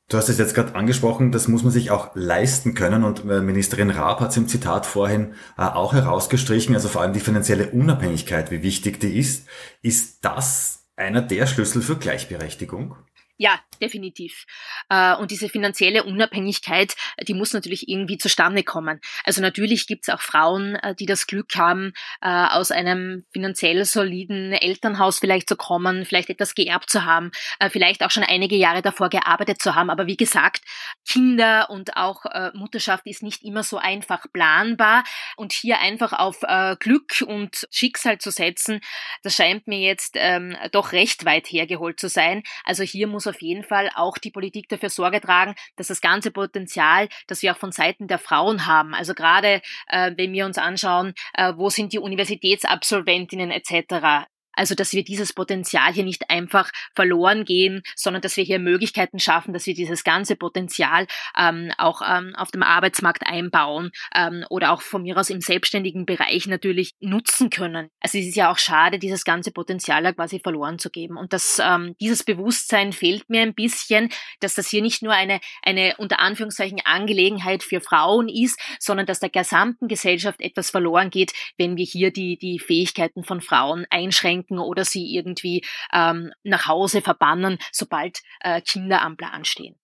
Du 0.08 0.16
hast 0.16 0.28
es 0.28 0.38
jetzt 0.38 0.54
gerade 0.54 0.74
angesprochen, 0.76 1.32
das 1.32 1.48
muss 1.48 1.64
man 1.64 1.72
sich 1.72 1.90
auch 1.90 2.10
leisten 2.14 2.74
können 2.74 3.02
und 3.02 3.24
äh, 3.24 3.40
Ministerin 3.40 3.90
Raab 3.90 4.20
hat 4.20 4.30
es 4.30 4.36
im 4.36 4.46
Zitat 4.46 4.86
vorhin 4.86 5.34
äh, 5.58 5.62
auch 5.62 5.94
herausgestrichen, 5.94 6.74
also 6.74 6.88
vor 6.88 7.02
allem 7.02 7.12
die 7.12 7.20
finanzielle 7.20 7.70
Unabhängigkeit, 7.70 8.52
wie 8.52 8.62
wichtig 8.62 9.00
die 9.00 9.18
ist. 9.18 9.48
Ist 9.82 10.24
das 10.24 10.86
einer 10.94 11.22
der 11.22 11.46
Schlüssel 11.46 11.82
für 11.82 11.96
Gleichberechtigung? 11.96 12.96
Ja, 13.38 13.60
definitiv. 13.82 14.46
Äh, 14.88 15.14
und 15.16 15.30
diese 15.30 15.50
finanzielle 15.50 16.04
Unabhängigkeit, 16.04 16.94
die 17.28 17.34
muss 17.34 17.52
natürlich 17.52 17.86
irgendwie 17.86 18.16
zustande 18.16 18.62
kommen. 18.62 18.98
Also 19.24 19.42
natürlich 19.42 19.86
gibt 19.86 20.08
es 20.08 20.14
auch 20.14 20.22
Frauen, 20.22 20.76
äh, 20.76 20.94
die 20.94 21.04
das 21.04 21.26
Glück 21.26 21.54
haben, 21.54 21.92
äh, 22.22 22.28
aus 22.28 22.70
einem 22.70 23.24
finanziell 23.32 23.84
soliden 23.84 24.52
Elternhaus 24.52 25.18
vielleicht 25.18 25.50
zu 25.50 25.56
kommen, 25.56 26.06
vielleicht 26.06 26.30
etwas 26.30 26.54
geerbt 26.54 26.88
zu 26.88 27.04
haben, 27.04 27.30
vielleicht 27.70 28.02
auch 28.02 28.10
schon 28.10 28.22
einige 28.22 28.56
Jahre 28.56 28.82
davor 28.82 29.08
gearbeitet 29.08 29.60
zu 29.60 29.74
haben. 29.74 29.90
Aber 29.90 30.06
wie 30.06 30.16
gesagt, 30.16 30.62
Kinder 31.06 31.68
und 31.70 31.96
auch 31.96 32.24
Mutterschaft 32.54 33.06
ist 33.06 33.22
nicht 33.22 33.42
immer 33.42 33.62
so 33.62 33.78
einfach 33.78 34.26
planbar. 34.32 35.04
Und 35.36 35.52
hier 35.52 35.80
einfach 35.80 36.12
auf 36.12 36.40
Glück 36.78 37.24
und 37.26 37.66
Schicksal 37.70 38.18
zu 38.18 38.30
setzen, 38.30 38.80
das 39.22 39.34
scheint 39.34 39.66
mir 39.66 39.80
jetzt 39.80 40.14
ähm, 40.16 40.56
doch 40.72 40.92
recht 40.92 41.24
weit 41.24 41.46
hergeholt 41.46 42.00
zu 42.00 42.08
sein. 42.08 42.42
Also 42.64 42.82
hier 42.82 43.06
muss 43.06 43.25
auf 43.26 43.40
jeden 43.42 43.64
Fall 43.64 43.90
auch 43.94 44.18
die 44.18 44.30
Politik 44.30 44.68
dafür 44.68 44.90
Sorge 44.90 45.20
tragen, 45.20 45.54
dass 45.76 45.88
das 45.88 46.00
ganze 46.00 46.30
Potenzial, 46.30 47.08
das 47.26 47.42
wir 47.42 47.52
auch 47.52 47.56
von 47.56 47.72
Seiten 47.72 48.08
der 48.08 48.18
Frauen 48.18 48.66
haben, 48.66 48.94
also 48.94 49.14
gerade 49.14 49.60
äh, 49.88 50.12
wenn 50.16 50.32
wir 50.32 50.46
uns 50.46 50.58
anschauen, 50.58 51.14
äh, 51.34 51.52
wo 51.56 51.70
sind 51.70 51.92
die 51.92 51.98
Universitätsabsolventinnen 51.98 53.50
etc., 53.50 54.26
also, 54.56 54.74
dass 54.74 54.92
wir 54.92 55.04
dieses 55.04 55.32
Potenzial 55.32 55.92
hier 55.92 56.04
nicht 56.04 56.30
einfach 56.30 56.70
verloren 56.94 57.44
gehen, 57.44 57.82
sondern 57.94 58.22
dass 58.22 58.36
wir 58.36 58.44
hier 58.44 58.58
Möglichkeiten 58.58 59.18
schaffen, 59.18 59.52
dass 59.52 59.66
wir 59.66 59.74
dieses 59.74 60.02
ganze 60.02 60.34
Potenzial 60.34 61.06
ähm, 61.38 61.70
auch 61.78 62.02
ähm, 62.06 62.34
auf 62.36 62.50
dem 62.50 62.62
Arbeitsmarkt 62.62 63.26
einbauen 63.26 63.90
ähm, 64.14 64.44
oder 64.48 64.72
auch 64.72 64.82
von 64.82 65.02
mir 65.02 65.16
aus 65.16 65.30
im 65.30 65.40
selbstständigen 65.40 66.06
Bereich 66.06 66.46
natürlich 66.46 66.94
nutzen 67.00 67.50
können. 67.50 67.90
Also 68.00 68.18
es 68.18 68.26
ist 68.26 68.36
ja 68.36 68.50
auch 68.50 68.58
schade, 68.58 68.98
dieses 68.98 69.24
ganze 69.24 69.52
Potenzial 69.52 70.02
da 70.02 70.12
quasi 70.12 70.40
verloren 70.40 70.78
zu 70.78 70.90
geben. 70.90 71.16
Und 71.16 71.32
das, 71.32 71.60
ähm, 71.62 71.94
dieses 72.00 72.24
Bewusstsein 72.24 72.92
fehlt 72.92 73.28
mir 73.28 73.42
ein 73.42 73.54
bisschen, 73.54 74.10
dass 74.40 74.54
das 74.54 74.68
hier 74.68 74.82
nicht 74.82 75.02
nur 75.02 75.12
eine, 75.12 75.40
eine 75.62 75.94
unter 75.98 76.20
Anführungszeichen 76.20 76.80
Angelegenheit 76.84 77.62
für 77.62 77.80
Frauen 77.80 78.28
ist, 78.28 78.58
sondern 78.80 79.06
dass 79.06 79.20
der 79.20 79.30
gesamten 79.30 79.88
Gesellschaft 79.88 80.40
etwas 80.40 80.70
verloren 80.70 81.10
geht, 81.10 81.32
wenn 81.58 81.76
wir 81.76 81.84
hier 81.84 82.10
die, 82.10 82.38
die 82.38 82.58
Fähigkeiten 82.58 83.22
von 83.22 83.40
Frauen 83.40 83.86
einschränken 83.90 84.45
einschränken 84.46 84.58
oder 84.58 84.84
sie 84.84 85.14
irgendwie 85.14 85.64
ähm, 85.92 86.32
nach 86.44 86.66
Hause 86.66 87.02
verbannen, 87.02 87.58
sobald 87.72 88.20
äh, 88.40 88.60
Kinder 88.60 89.02
am 89.02 89.16
Plan 89.16 89.44
stehen. 89.44 89.76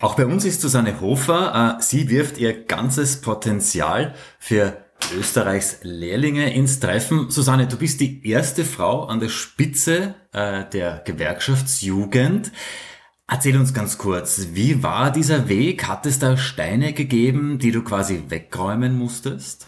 Auch 0.00 0.14
bei 0.14 0.26
uns 0.26 0.44
ist 0.44 0.60
Susanne 0.60 1.00
Hofer. 1.00 1.78
Äh, 1.78 1.82
sie 1.82 2.08
wirft 2.08 2.38
ihr 2.38 2.64
ganzes 2.64 3.20
Potenzial 3.20 4.14
für 4.38 4.84
Österreichs 5.16 5.80
Lehrlinge 5.82 6.52
ins 6.52 6.80
Treffen. 6.80 7.30
Susanne, 7.30 7.66
du 7.66 7.76
bist 7.76 8.00
die 8.00 8.26
erste 8.28 8.64
Frau 8.64 9.04
an 9.04 9.20
der 9.20 9.28
Spitze 9.28 10.14
äh, 10.32 10.64
der 10.70 11.02
Gewerkschaftsjugend. 11.04 12.52
Erzähl 13.30 13.58
uns 13.58 13.74
ganz 13.74 13.98
kurz, 13.98 14.48
wie 14.52 14.82
war 14.82 15.12
dieser 15.12 15.48
Weg? 15.48 15.86
Hat 15.86 16.06
es 16.06 16.18
da 16.18 16.36
Steine 16.36 16.94
gegeben, 16.94 17.58
die 17.58 17.72
du 17.72 17.82
quasi 17.82 18.24
wegräumen 18.28 18.96
musstest? 18.96 19.66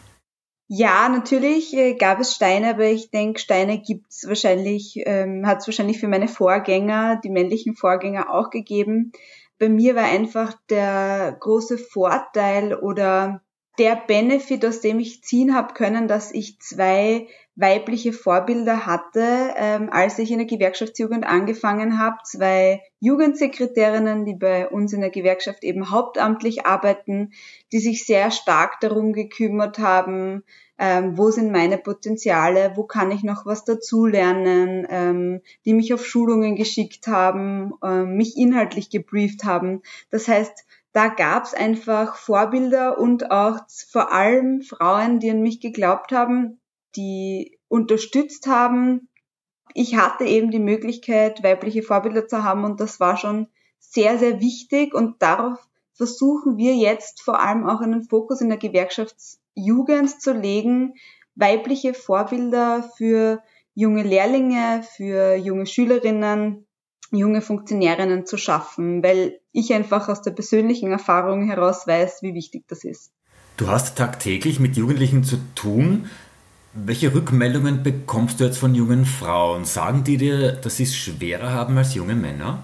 Ja, 0.72 1.08
natürlich 1.08 1.74
äh, 1.76 1.94
gab 1.94 2.20
es 2.20 2.32
Steine, 2.32 2.70
aber 2.70 2.84
ich 2.84 3.10
denke, 3.10 3.40
Steine 3.40 3.80
gibt's 3.80 4.28
wahrscheinlich, 4.28 5.02
ähm, 5.04 5.44
hat 5.44 5.58
es 5.58 5.66
wahrscheinlich 5.66 5.98
für 5.98 6.06
meine 6.06 6.28
Vorgänger, 6.28 7.20
die 7.24 7.28
männlichen 7.28 7.74
Vorgänger 7.74 8.32
auch 8.32 8.50
gegeben. 8.50 9.10
Bei 9.58 9.68
mir 9.68 9.96
war 9.96 10.04
einfach 10.04 10.54
der 10.68 11.36
große 11.40 11.76
Vorteil 11.76 12.72
oder 12.72 13.42
der 13.80 13.96
Benefit, 13.96 14.64
aus 14.64 14.80
dem 14.80 15.00
ich 15.00 15.24
ziehen 15.24 15.56
habe 15.56 15.74
können, 15.74 16.06
dass 16.06 16.30
ich 16.30 16.60
zwei 16.60 17.26
weibliche 17.60 18.12
Vorbilder 18.12 18.86
hatte, 18.86 19.54
ähm, 19.56 19.90
als 19.90 20.18
ich 20.18 20.30
in 20.30 20.38
der 20.38 20.46
Gewerkschaftsjugend 20.46 21.26
angefangen 21.26 21.98
habe. 21.98 22.16
Zwei 22.24 22.82
Jugendsekretärinnen, 23.00 24.24
die 24.24 24.34
bei 24.34 24.68
uns 24.68 24.92
in 24.92 25.00
der 25.00 25.10
Gewerkschaft 25.10 25.62
eben 25.64 25.90
hauptamtlich 25.90 26.66
arbeiten, 26.66 27.32
die 27.72 27.78
sich 27.78 28.04
sehr 28.04 28.30
stark 28.30 28.80
darum 28.80 29.12
gekümmert 29.12 29.78
haben, 29.78 30.42
ähm, 30.78 31.18
wo 31.18 31.30
sind 31.30 31.52
meine 31.52 31.76
Potenziale, 31.76 32.72
wo 32.74 32.84
kann 32.84 33.10
ich 33.10 33.22
noch 33.22 33.44
was 33.44 33.64
dazulernen, 33.64 34.86
ähm, 34.88 35.42
die 35.66 35.74
mich 35.74 35.92
auf 35.92 36.06
Schulungen 36.06 36.56
geschickt 36.56 37.06
haben, 37.06 37.74
ähm, 37.84 38.16
mich 38.16 38.36
inhaltlich 38.38 38.88
gebrieft 38.88 39.44
haben. 39.44 39.82
Das 40.10 40.26
heißt, 40.26 40.64
da 40.92 41.08
gab 41.08 41.44
es 41.44 41.54
einfach 41.54 42.16
Vorbilder 42.16 42.98
und 42.98 43.30
auch 43.30 43.60
vor 43.90 44.12
allem 44.12 44.62
Frauen, 44.62 45.20
die 45.20 45.30
an 45.30 45.42
mich 45.42 45.60
geglaubt 45.60 46.12
haben, 46.12 46.59
die 46.96 47.58
unterstützt 47.68 48.46
haben. 48.46 49.08
Ich 49.74 49.96
hatte 49.96 50.24
eben 50.24 50.50
die 50.50 50.58
Möglichkeit, 50.58 51.42
weibliche 51.42 51.82
Vorbilder 51.82 52.26
zu 52.26 52.42
haben 52.42 52.64
und 52.64 52.80
das 52.80 53.00
war 53.00 53.16
schon 53.16 53.48
sehr, 53.78 54.18
sehr 54.18 54.40
wichtig 54.40 54.94
und 54.94 55.22
darauf 55.22 55.58
versuchen 55.94 56.56
wir 56.56 56.74
jetzt 56.74 57.22
vor 57.22 57.40
allem 57.40 57.68
auch 57.68 57.80
einen 57.80 58.02
Fokus 58.02 58.40
in 58.40 58.48
der 58.48 58.58
Gewerkschaftsjugend 58.58 60.20
zu 60.20 60.32
legen, 60.32 60.94
weibliche 61.34 61.94
Vorbilder 61.94 62.90
für 62.96 63.42
junge 63.74 64.02
Lehrlinge, 64.02 64.82
für 64.96 65.34
junge 65.36 65.66
Schülerinnen, 65.66 66.66
junge 67.10 67.42
Funktionärinnen 67.42 68.26
zu 68.26 68.36
schaffen, 68.36 69.02
weil 69.02 69.40
ich 69.52 69.72
einfach 69.72 70.08
aus 70.08 70.22
der 70.22 70.30
persönlichen 70.32 70.92
Erfahrung 70.92 71.46
heraus 71.46 71.86
weiß, 71.86 72.22
wie 72.22 72.34
wichtig 72.34 72.64
das 72.68 72.84
ist. 72.84 73.12
Du 73.56 73.68
hast 73.68 73.98
tagtäglich 73.98 74.60
mit 74.60 74.76
Jugendlichen 74.76 75.24
zu 75.24 75.36
tun. 75.54 76.08
Welche 76.72 77.12
Rückmeldungen 77.12 77.82
bekommst 77.82 78.38
du 78.38 78.44
jetzt 78.44 78.58
von 78.58 78.76
jungen 78.76 79.04
Frauen? 79.04 79.64
Sagen 79.64 80.04
die 80.04 80.16
dir, 80.16 80.52
dass 80.52 80.76
sie 80.76 80.84
es 80.84 80.94
schwerer 80.94 81.50
haben 81.50 81.76
als 81.76 81.94
junge 81.94 82.14
Männer? 82.14 82.62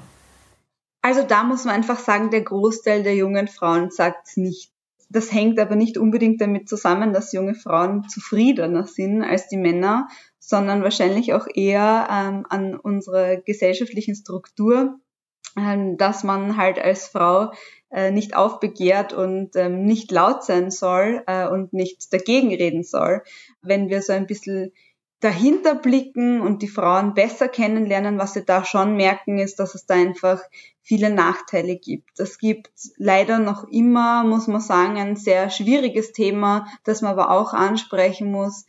Also 1.02 1.22
da 1.22 1.42
muss 1.42 1.64
man 1.64 1.74
einfach 1.74 1.98
sagen, 1.98 2.30
der 2.30 2.42
Großteil 2.42 3.02
der 3.02 3.16
jungen 3.16 3.48
Frauen 3.48 3.90
sagt 3.90 4.28
es 4.28 4.36
nicht. 4.36 4.70
Das 5.08 5.32
hängt 5.32 5.58
aber 5.58 5.74
nicht 5.74 5.98
unbedingt 5.98 6.40
damit 6.40 6.68
zusammen, 6.68 7.12
dass 7.12 7.32
junge 7.32 7.54
Frauen 7.54 8.08
zufriedener 8.08 8.86
sind 8.86 9.22
als 9.22 9.48
die 9.48 9.56
Männer, 9.56 10.08
sondern 10.38 10.84
wahrscheinlich 10.84 11.32
auch 11.32 11.48
eher 11.52 12.08
ähm, 12.10 12.46
an 12.48 12.76
unserer 12.76 13.36
gesellschaftlichen 13.36 14.14
Struktur, 14.14 15.00
dass 15.54 16.24
man 16.24 16.56
halt 16.56 16.78
als 16.78 17.08
Frau 17.08 17.52
äh, 17.90 18.10
nicht 18.10 18.36
aufbegehrt 18.36 19.12
und 19.12 19.56
ähm, 19.56 19.84
nicht 19.84 20.10
laut 20.10 20.44
sein 20.44 20.70
soll 20.70 21.22
äh, 21.26 21.48
und 21.48 21.72
nicht 21.72 22.12
dagegen 22.12 22.48
reden 22.48 22.82
soll. 22.82 23.22
Wenn 23.62 23.88
wir 23.88 24.02
so 24.02 24.12
ein 24.12 24.26
bisschen 24.26 24.72
dahinter 25.20 25.74
blicken 25.74 26.40
und 26.40 26.62
die 26.62 26.68
Frauen 26.68 27.14
besser 27.14 27.48
kennenlernen, 27.48 28.18
was 28.18 28.34
sie 28.34 28.44
da 28.44 28.64
schon 28.64 28.96
merken, 28.96 29.38
ist, 29.38 29.58
dass 29.58 29.74
es 29.74 29.86
da 29.86 29.94
einfach 29.94 30.42
viele 30.82 31.10
Nachteile 31.10 31.76
gibt. 31.76 32.20
Es 32.20 32.38
gibt 32.38 32.70
leider 32.96 33.38
noch 33.38 33.64
immer, 33.68 34.24
muss 34.24 34.46
man 34.46 34.60
sagen, 34.60 34.98
ein 34.98 35.16
sehr 35.16 35.50
schwieriges 35.50 36.12
Thema, 36.12 36.66
das 36.84 37.02
man 37.02 37.12
aber 37.12 37.30
auch 37.30 37.54
ansprechen 37.54 38.30
muss. 38.30 38.66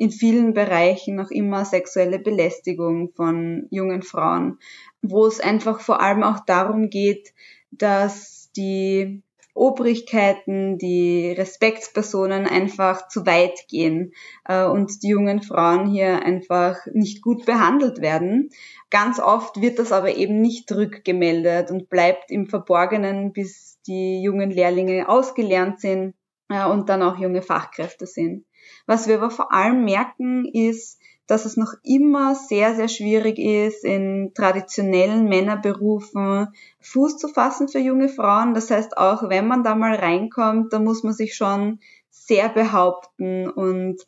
In 0.00 0.10
vielen 0.10 0.54
Bereichen 0.54 1.14
noch 1.14 1.30
immer 1.30 1.66
sexuelle 1.66 2.18
Belästigung 2.18 3.12
von 3.12 3.66
jungen 3.70 4.00
Frauen, 4.00 4.58
wo 5.02 5.26
es 5.26 5.40
einfach 5.40 5.80
vor 5.80 6.00
allem 6.00 6.22
auch 6.22 6.40
darum 6.46 6.88
geht, 6.88 7.34
dass 7.70 8.50
die 8.56 9.22
Obrigkeiten, 9.52 10.78
die 10.78 11.32
Respektspersonen 11.32 12.46
einfach 12.46 13.08
zu 13.08 13.26
weit 13.26 13.68
gehen 13.68 14.14
äh, 14.46 14.64
und 14.64 15.02
die 15.02 15.08
jungen 15.08 15.42
Frauen 15.42 15.86
hier 15.86 16.24
einfach 16.24 16.78
nicht 16.94 17.20
gut 17.20 17.44
behandelt 17.44 18.00
werden. 18.00 18.48
Ganz 18.88 19.20
oft 19.20 19.60
wird 19.60 19.78
das 19.78 19.92
aber 19.92 20.16
eben 20.16 20.40
nicht 20.40 20.72
rückgemeldet 20.72 21.70
und 21.70 21.90
bleibt 21.90 22.30
im 22.30 22.46
Verborgenen, 22.46 23.34
bis 23.34 23.78
die 23.86 24.22
jungen 24.22 24.50
Lehrlinge 24.50 25.10
ausgelernt 25.10 25.78
sind 25.78 26.14
äh, 26.48 26.64
und 26.64 26.88
dann 26.88 27.02
auch 27.02 27.18
junge 27.18 27.42
Fachkräfte 27.42 28.06
sind. 28.06 28.46
Was 28.86 29.08
wir 29.08 29.16
aber 29.16 29.30
vor 29.30 29.52
allem 29.52 29.84
merken, 29.84 30.44
ist, 30.44 31.00
dass 31.26 31.44
es 31.44 31.56
noch 31.56 31.74
immer 31.84 32.34
sehr, 32.34 32.74
sehr 32.74 32.88
schwierig 32.88 33.38
ist, 33.38 33.84
in 33.84 34.32
traditionellen 34.34 35.28
Männerberufen 35.28 36.48
Fuß 36.80 37.18
zu 37.18 37.28
fassen 37.28 37.68
für 37.68 37.78
junge 37.78 38.08
Frauen. 38.08 38.52
Das 38.52 38.70
heißt, 38.70 38.96
auch 38.98 39.28
wenn 39.28 39.46
man 39.46 39.62
da 39.62 39.76
mal 39.76 39.94
reinkommt, 39.94 40.72
da 40.72 40.80
muss 40.80 41.04
man 41.04 41.12
sich 41.12 41.36
schon 41.36 41.78
sehr 42.10 42.48
behaupten 42.48 43.48
und 43.48 44.04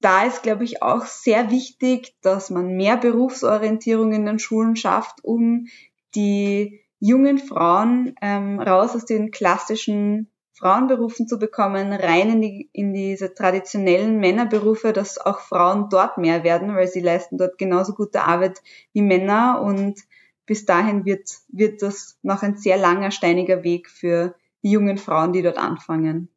da 0.00 0.24
ist, 0.24 0.42
glaube 0.42 0.64
ich, 0.64 0.82
auch 0.82 1.04
sehr 1.04 1.50
wichtig, 1.50 2.16
dass 2.22 2.50
man 2.50 2.74
mehr 2.76 2.96
Berufsorientierung 2.96 4.12
in 4.12 4.26
den 4.26 4.38
Schulen 4.38 4.74
schafft, 4.74 5.22
um 5.22 5.66
die 6.14 6.80
jungen 6.98 7.38
Frauen 7.38 8.14
ähm, 8.22 8.58
raus 8.60 8.96
aus 8.96 9.04
den 9.04 9.30
klassischen 9.30 10.31
Frauenberufen 10.54 11.26
zu 11.26 11.38
bekommen, 11.38 11.92
rein 11.92 12.30
in, 12.30 12.40
die, 12.42 12.70
in 12.72 12.92
diese 12.92 13.34
traditionellen 13.34 14.18
Männerberufe, 14.18 14.92
dass 14.92 15.18
auch 15.18 15.40
Frauen 15.40 15.88
dort 15.88 16.18
mehr 16.18 16.44
werden, 16.44 16.74
weil 16.74 16.88
sie 16.88 17.00
leisten 17.00 17.38
dort 17.38 17.58
genauso 17.58 17.94
gute 17.94 18.22
Arbeit 18.22 18.60
wie 18.92 19.02
Männer 19.02 19.60
und 19.62 20.00
bis 20.44 20.66
dahin 20.66 21.04
wird, 21.04 21.30
wird 21.48 21.82
das 21.82 22.18
noch 22.22 22.42
ein 22.42 22.56
sehr 22.56 22.76
langer, 22.76 23.10
steiniger 23.10 23.62
Weg 23.64 23.88
für 23.88 24.34
die 24.62 24.70
jungen 24.70 24.98
Frauen, 24.98 25.32
die 25.32 25.42
dort 25.42 25.58
anfangen. 25.58 26.28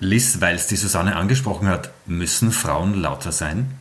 Liz, 0.00 0.40
weil 0.40 0.56
es 0.56 0.66
die 0.66 0.76
Susanne 0.76 1.16
angesprochen 1.16 1.68
hat, 1.68 1.90
müssen 2.06 2.50
Frauen 2.50 2.94
lauter 2.94 3.32
sein? 3.32 3.78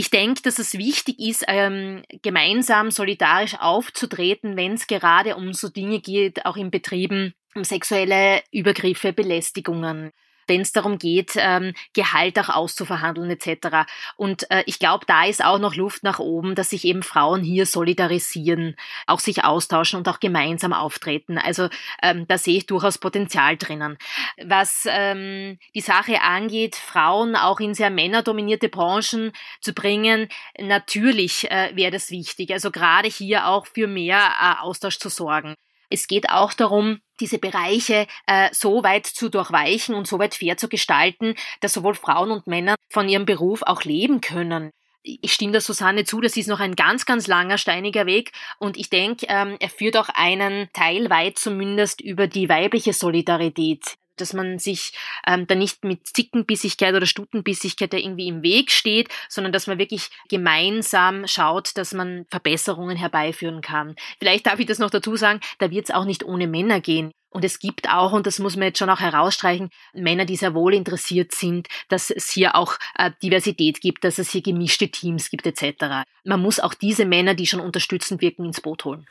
Ich 0.00 0.10
denke, 0.10 0.42
dass 0.42 0.60
es 0.60 0.78
wichtig 0.78 1.18
ist, 1.18 1.44
ähm, 1.48 2.04
gemeinsam 2.22 2.92
solidarisch 2.92 3.56
aufzutreten, 3.58 4.56
wenn 4.56 4.74
es 4.74 4.86
gerade 4.86 5.34
um 5.34 5.52
so 5.52 5.68
Dinge 5.68 5.98
geht, 5.98 6.46
auch 6.46 6.56
in 6.56 6.70
Betrieben, 6.70 7.34
um 7.56 7.64
sexuelle 7.64 8.40
Übergriffe, 8.52 9.12
Belästigungen 9.12 10.12
wenn 10.48 10.62
es 10.62 10.72
darum 10.72 10.98
geht, 10.98 11.32
ähm, 11.36 11.74
Gehalt 11.94 12.38
auch 12.38 12.48
auszuverhandeln 12.48 13.30
etc. 13.30 13.88
Und 14.16 14.50
äh, 14.50 14.62
ich 14.66 14.78
glaube, 14.78 15.04
da 15.06 15.24
ist 15.24 15.44
auch 15.44 15.58
noch 15.58 15.74
Luft 15.74 16.02
nach 16.02 16.18
oben, 16.18 16.54
dass 16.54 16.70
sich 16.70 16.84
eben 16.84 17.02
Frauen 17.02 17.42
hier 17.42 17.66
solidarisieren, 17.66 18.76
auch 19.06 19.20
sich 19.20 19.44
austauschen 19.44 19.98
und 19.98 20.08
auch 20.08 20.20
gemeinsam 20.20 20.72
auftreten. 20.72 21.38
Also 21.38 21.68
ähm, 22.02 22.26
da 22.26 22.38
sehe 22.38 22.58
ich 22.58 22.66
durchaus 22.66 22.98
Potenzial 22.98 23.56
drinnen. 23.56 23.98
Was 24.42 24.86
ähm, 24.88 25.58
die 25.74 25.80
Sache 25.80 26.20
angeht, 26.22 26.76
Frauen 26.76 27.36
auch 27.36 27.60
in 27.60 27.74
sehr 27.74 27.90
männerdominierte 27.90 28.68
Branchen 28.68 29.32
zu 29.60 29.72
bringen, 29.72 30.28
natürlich 30.58 31.50
äh, 31.50 31.70
wäre 31.74 31.90
das 31.90 32.10
wichtig. 32.10 32.52
Also 32.52 32.70
gerade 32.70 33.08
hier 33.08 33.46
auch 33.46 33.66
für 33.66 33.86
mehr 33.86 34.18
äh, 34.40 34.62
Austausch 34.62 34.98
zu 34.98 35.08
sorgen. 35.08 35.54
Es 35.90 36.06
geht 36.06 36.30
auch 36.30 36.52
darum, 36.52 37.00
diese 37.20 37.38
Bereiche 37.38 38.06
äh, 38.26 38.48
so 38.52 38.82
weit 38.82 39.06
zu 39.06 39.28
durchweichen 39.28 39.94
und 39.94 40.06
so 40.06 40.18
weit 40.18 40.34
fair 40.34 40.56
zu 40.56 40.68
gestalten, 40.68 41.34
dass 41.60 41.72
sowohl 41.72 41.94
Frauen 41.94 42.30
und 42.30 42.46
Männer 42.46 42.76
von 42.88 43.08
ihrem 43.08 43.26
Beruf 43.26 43.62
auch 43.62 43.82
leben 43.84 44.20
können. 44.20 44.70
Ich 45.02 45.32
stimme 45.32 45.52
der 45.52 45.60
Susanne 45.60 46.04
zu, 46.04 46.20
das 46.20 46.36
ist 46.36 46.48
noch 46.48 46.60
ein 46.60 46.74
ganz, 46.74 47.06
ganz 47.06 47.26
langer, 47.26 47.56
steiniger 47.56 48.06
Weg 48.06 48.32
und 48.58 48.76
ich 48.76 48.90
denke, 48.90 49.26
ähm, 49.28 49.56
er 49.58 49.70
führt 49.70 49.96
auch 49.96 50.08
einen 50.10 50.68
Teil 50.72 51.08
weit 51.08 51.38
zumindest 51.38 52.00
über 52.00 52.26
die 52.26 52.48
weibliche 52.48 52.92
Solidarität 52.92 53.96
dass 54.20 54.32
man 54.32 54.58
sich 54.58 54.92
ähm, 55.26 55.46
da 55.46 55.54
nicht 55.54 55.84
mit 55.84 56.06
Zickenbissigkeit 56.06 56.94
oder 56.94 57.06
Stutenbissigkeit 57.06 57.92
da 57.92 57.96
irgendwie 57.96 58.28
im 58.28 58.42
Weg 58.42 58.70
steht, 58.70 59.08
sondern 59.28 59.52
dass 59.52 59.66
man 59.66 59.78
wirklich 59.78 60.10
gemeinsam 60.28 61.26
schaut, 61.26 61.76
dass 61.76 61.92
man 61.92 62.26
Verbesserungen 62.30 62.96
herbeiführen 62.96 63.60
kann. 63.60 63.96
Vielleicht 64.18 64.46
darf 64.46 64.58
ich 64.58 64.66
das 64.66 64.78
noch 64.78 64.90
dazu 64.90 65.16
sagen, 65.16 65.40
da 65.58 65.70
wird 65.70 65.88
es 65.88 65.94
auch 65.94 66.04
nicht 66.04 66.24
ohne 66.24 66.46
Männer 66.46 66.80
gehen. 66.80 67.12
Und 67.30 67.44
es 67.44 67.58
gibt 67.58 67.90
auch, 67.90 68.12
und 68.12 68.26
das 68.26 68.38
muss 68.38 68.56
man 68.56 68.68
jetzt 68.68 68.78
schon 68.78 68.88
auch 68.88 69.00
herausstreichen, 69.00 69.68
Männer, 69.92 70.24
die 70.24 70.36
sehr 70.36 70.54
wohl 70.54 70.72
interessiert 70.74 71.32
sind, 71.32 71.68
dass 71.88 72.10
es 72.10 72.30
hier 72.30 72.56
auch 72.56 72.78
äh, 72.96 73.10
Diversität 73.22 73.82
gibt, 73.82 74.04
dass 74.04 74.18
es 74.18 74.30
hier 74.30 74.40
gemischte 74.40 74.88
Teams 74.88 75.28
gibt 75.28 75.46
etc. 75.46 76.06
Man 76.24 76.40
muss 76.40 76.58
auch 76.58 76.72
diese 76.72 77.04
Männer, 77.04 77.34
die 77.34 77.46
schon 77.46 77.60
unterstützend 77.60 78.22
wirken, 78.22 78.46
ins 78.46 78.62
Boot 78.62 78.84
holen. 78.86 79.06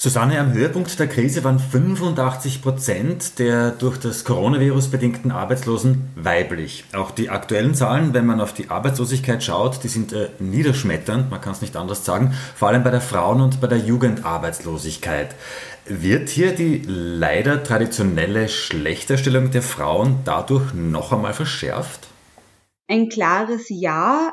Susanne, 0.00 0.38
am 0.38 0.52
Höhepunkt 0.52 0.96
der 1.00 1.08
Krise 1.08 1.42
waren 1.42 1.58
85 1.58 2.62
Prozent 2.62 3.40
der 3.40 3.72
durch 3.72 3.98
das 3.98 4.24
Coronavirus 4.24 4.92
bedingten 4.92 5.32
Arbeitslosen 5.32 6.10
weiblich. 6.14 6.84
Auch 6.92 7.10
die 7.10 7.30
aktuellen 7.30 7.74
Zahlen, 7.74 8.14
wenn 8.14 8.24
man 8.24 8.40
auf 8.40 8.52
die 8.52 8.70
Arbeitslosigkeit 8.70 9.42
schaut, 9.42 9.82
die 9.82 9.88
sind 9.88 10.12
äh, 10.12 10.28
niederschmetternd, 10.38 11.32
man 11.32 11.40
kann 11.40 11.50
es 11.50 11.62
nicht 11.62 11.74
anders 11.74 12.04
sagen, 12.04 12.32
vor 12.54 12.68
allem 12.68 12.84
bei 12.84 12.92
der 12.92 13.00
Frauen- 13.00 13.40
und 13.40 13.60
bei 13.60 13.66
der 13.66 13.78
Jugendarbeitslosigkeit. 13.78 15.34
Wird 15.84 16.28
hier 16.28 16.54
die 16.54 16.84
leider 16.86 17.64
traditionelle 17.64 18.48
Schlechterstellung 18.48 19.50
der 19.50 19.62
Frauen 19.62 20.20
dadurch 20.24 20.74
noch 20.74 21.12
einmal 21.12 21.34
verschärft? 21.34 22.06
Ein 22.86 23.08
klares 23.08 23.64
Ja, 23.68 24.32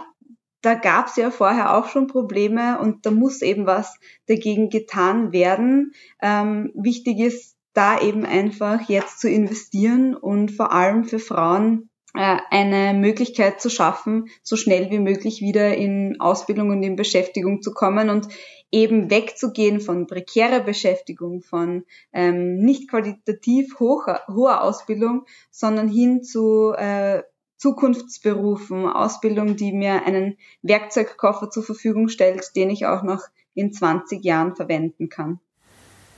da 0.66 0.74
gab 0.74 1.08
es 1.08 1.16
ja 1.16 1.30
vorher 1.30 1.78
auch 1.78 1.90
schon 1.90 2.08
Probleme 2.08 2.80
und 2.80 3.06
da 3.06 3.12
muss 3.12 3.42
eben 3.42 3.68
was 3.68 4.00
dagegen 4.28 4.70
getan 4.70 5.32
werden. 5.32 5.94
Ähm, 6.22 6.72
wichtig 6.74 7.20
ist 7.20 7.56
da 7.74 8.00
eben 8.02 8.26
einfach 8.26 8.90
jetzt 8.90 9.20
zu 9.20 9.30
investieren 9.30 10.16
und 10.16 10.52
vor 10.52 10.72
allem 10.72 11.04
für 11.04 11.20
Frauen 11.20 11.90
äh, 12.16 12.38
eine 12.50 12.98
Möglichkeit 12.98 13.62
zu 13.62 13.70
schaffen, 13.70 14.30
so 14.42 14.56
schnell 14.56 14.90
wie 14.90 15.00
möglich 15.00 15.42
wieder 15.42 15.76
in 15.76 16.20
Ausbildung 16.20 16.70
und 16.72 16.82
in 16.82 16.96
Beschäftigung 16.96 17.62
zu 17.62 17.72
kommen 17.72 18.10
und 18.10 18.28
eben 18.72 19.12
wegzugehen 19.12 19.82
von 19.82 20.08
prekärer 20.08 20.62
Beschäftigung, 20.62 21.42
von 21.42 21.84
ähm, 22.12 22.58
nicht 22.58 22.90
qualitativ 22.90 23.80
hoher, 23.80 24.22
hoher 24.28 24.64
Ausbildung, 24.64 25.26
sondern 25.52 25.90
hin 25.90 26.24
zu 26.24 26.74
äh, 26.76 27.22
Zukunftsberufen, 27.58 28.88
Ausbildung, 28.88 29.56
die 29.56 29.72
mir 29.72 30.06
einen 30.06 30.38
Werkzeugkoffer 30.62 31.50
zur 31.50 31.64
Verfügung 31.64 32.10
stellt, 32.10 32.56
den 32.56 32.70
ich 32.70 32.86
auch 32.86 33.04
noch 33.04 33.24
in 33.54 33.72
20 33.72 34.24
Jahren 34.24 34.56
verwenden 34.56 35.10
kann. 35.10 35.40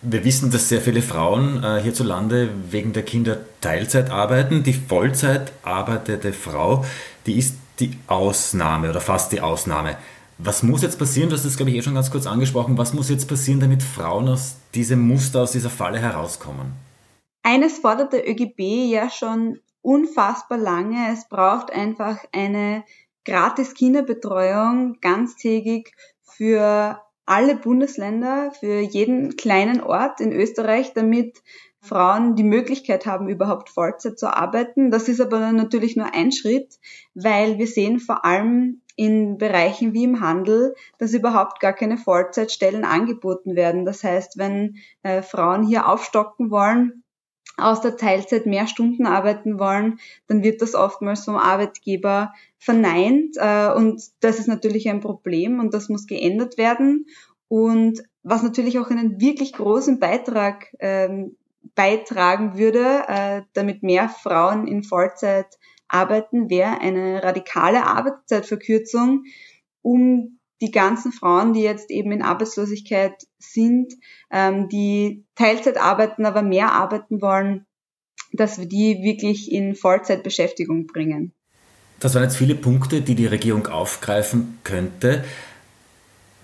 Wir 0.01 0.23
wissen, 0.23 0.51
dass 0.51 0.69
sehr 0.69 0.81
viele 0.81 1.01
Frauen 1.01 1.63
äh, 1.63 1.81
hierzulande 1.81 2.49
wegen 2.69 2.93
der 2.93 3.03
Kinder 3.03 3.39
Teilzeit 3.61 4.11
arbeiten. 4.11 4.63
Die 4.63 4.73
Vollzeit 4.73 5.51
arbeitende 5.63 6.33
Frau, 6.33 6.85
die 7.25 7.37
ist 7.37 7.55
die 7.79 7.97
Ausnahme 8.07 8.89
oder 8.89 9.01
fast 9.01 9.31
die 9.31 9.41
Ausnahme. 9.41 9.97
Was 10.37 10.61
muss 10.61 10.83
jetzt 10.83 10.99
passieren? 10.99 11.29
Du 11.29 11.35
hast 11.35 11.45
das, 11.45 11.57
glaube 11.57 11.71
ich, 11.71 11.77
eh 11.77 11.81
schon 11.81 11.95
ganz 11.95 12.11
kurz 12.11 12.27
angesprochen. 12.27 12.77
Was 12.77 12.93
muss 12.93 13.09
jetzt 13.09 13.27
passieren, 13.27 13.59
damit 13.59 13.81
Frauen 13.81 14.29
aus 14.29 14.57
diesem 14.75 14.99
Muster, 14.99 15.41
aus 15.41 15.51
dieser 15.51 15.71
Falle 15.71 15.99
herauskommen? 15.99 16.73
Eines 17.41 17.79
fordert 17.79 18.13
der 18.13 18.29
ÖGB 18.29 18.59
ja 18.91 19.09
schon 19.09 19.59
unfassbar 19.81 20.57
lange. 20.57 21.11
Es 21.11 21.27
braucht 21.27 21.71
einfach 21.71 22.23
eine 22.31 22.83
gratis 23.25 23.73
Kinderbetreuung 23.73 24.99
ganztägig 25.01 25.93
für 26.23 27.01
alle 27.25 27.55
Bundesländer, 27.55 28.51
für 28.51 28.79
jeden 28.79 29.35
kleinen 29.35 29.81
Ort 29.81 30.21
in 30.21 30.31
Österreich, 30.31 30.93
damit 30.93 31.43
Frauen 31.81 32.35
die 32.35 32.43
Möglichkeit 32.43 33.05
haben, 33.05 33.29
überhaupt 33.29 33.69
Vollzeit 33.69 34.17
zu 34.17 34.33
arbeiten. 34.33 34.91
Das 34.91 35.07
ist 35.07 35.21
aber 35.21 35.51
natürlich 35.51 35.95
nur 35.95 36.13
ein 36.13 36.31
Schritt, 36.31 36.79
weil 37.13 37.57
wir 37.57 37.67
sehen 37.67 37.99
vor 37.99 38.25
allem 38.25 38.81
in 38.95 39.37
Bereichen 39.37 39.93
wie 39.93 40.05
im 40.05 40.21
Handel, 40.21 40.73
dass 40.97 41.13
überhaupt 41.13 41.59
gar 41.59 41.73
keine 41.73 41.97
Vollzeitstellen 41.97 42.83
angeboten 42.83 43.55
werden. 43.55 43.85
Das 43.85 44.03
heißt, 44.03 44.37
wenn 44.37 44.77
äh, 45.03 45.21
Frauen 45.21 45.63
hier 45.63 45.87
aufstocken 45.87 46.49
wollen, 46.49 47.03
aus 47.57 47.81
der 47.81 47.97
Teilzeit 47.97 48.45
mehr 48.45 48.67
Stunden 48.67 49.07
arbeiten 49.07 49.59
wollen, 49.59 49.99
dann 50.27 50.43
wird 50.43 50.61
das 50.61 50.75
oftmals 50.75 51.25
vom 51.25 51.35
Arbeitgeber 51.35 52.33
verneint. 52.59 53.35
Äh, 53.37 53.73
und 53.73 54.01
das 54.19 54.39
ist 54.39 54.47
natürlich 54.47 54.87
ein 54.89 55.01
Problem 55.01 55.59
und 55.59 55.73
das 55.73 55.89
muss 55.89 56.05
geändert 56.05 56.57
werden. 56.57 57.07
Und 57.47 58.03
was 58.23 58.43
natürlich 58.43 58.77
auch 58.77 58.89
einen 58.89 59.19
wirklich 59.19 59.53
großen 59.53 59.99
Beitrag 59.99 60.67
ähm, 60.79 61.35
beitragen 61.75 62.57
würde, 62.57 63.03
äh, 63.07 63.41
damit 63.53 63.83
mehr 63.83 64.09
Frauen 64.09 64.67
in 64.67 64.83
Vollzeit 64.83 65.57
arbeiten, 65.87 66.49
wäre 66.49 66.81
eine 66.81 67.23
radikale 67.23 67.85
Arbeitszeitverkürzung, 67.85 69.23
um 69.81 70.36
die 70.61 70.71
ganzen 70.71 71.11
Frauen, 71.11 71.53
die 71.53 71.61
jetzt 71.61 71.91
eben 71.91 72.11
in 72.11 72.21
Arbeitslosigkeit 72.21 73.13
sind, 73.37 73.93
ähm, 74.31 74.69
die 74.69 75.25
Teilzeit 75.35 75.77
arbeiten, 75.77 76.25
aber 76.25 76.41
mehr 76.41 76.71
arbeiten 76.71 77.21
wollen, 77.21 77.65
dass 78.33 78.57
wir 78.57 78.65
die 78.65 79.03
wirklich 79.03 79.51
in 79.51 79.75
Vollzeitbeschäftigung 79.75 80.87
bringen. 80.87 81.33
Das 81.99 82.13
waren 82.13 82.23
jetzt 82.23 82.37
viele 82.37 82.55
Punkte, 82.55 83.01
die 83.01 83.15
die 83.15 83.25
Regierung 83.25 83.67
aufgreifen 83.67 84.59
könnte. 84.63 85.23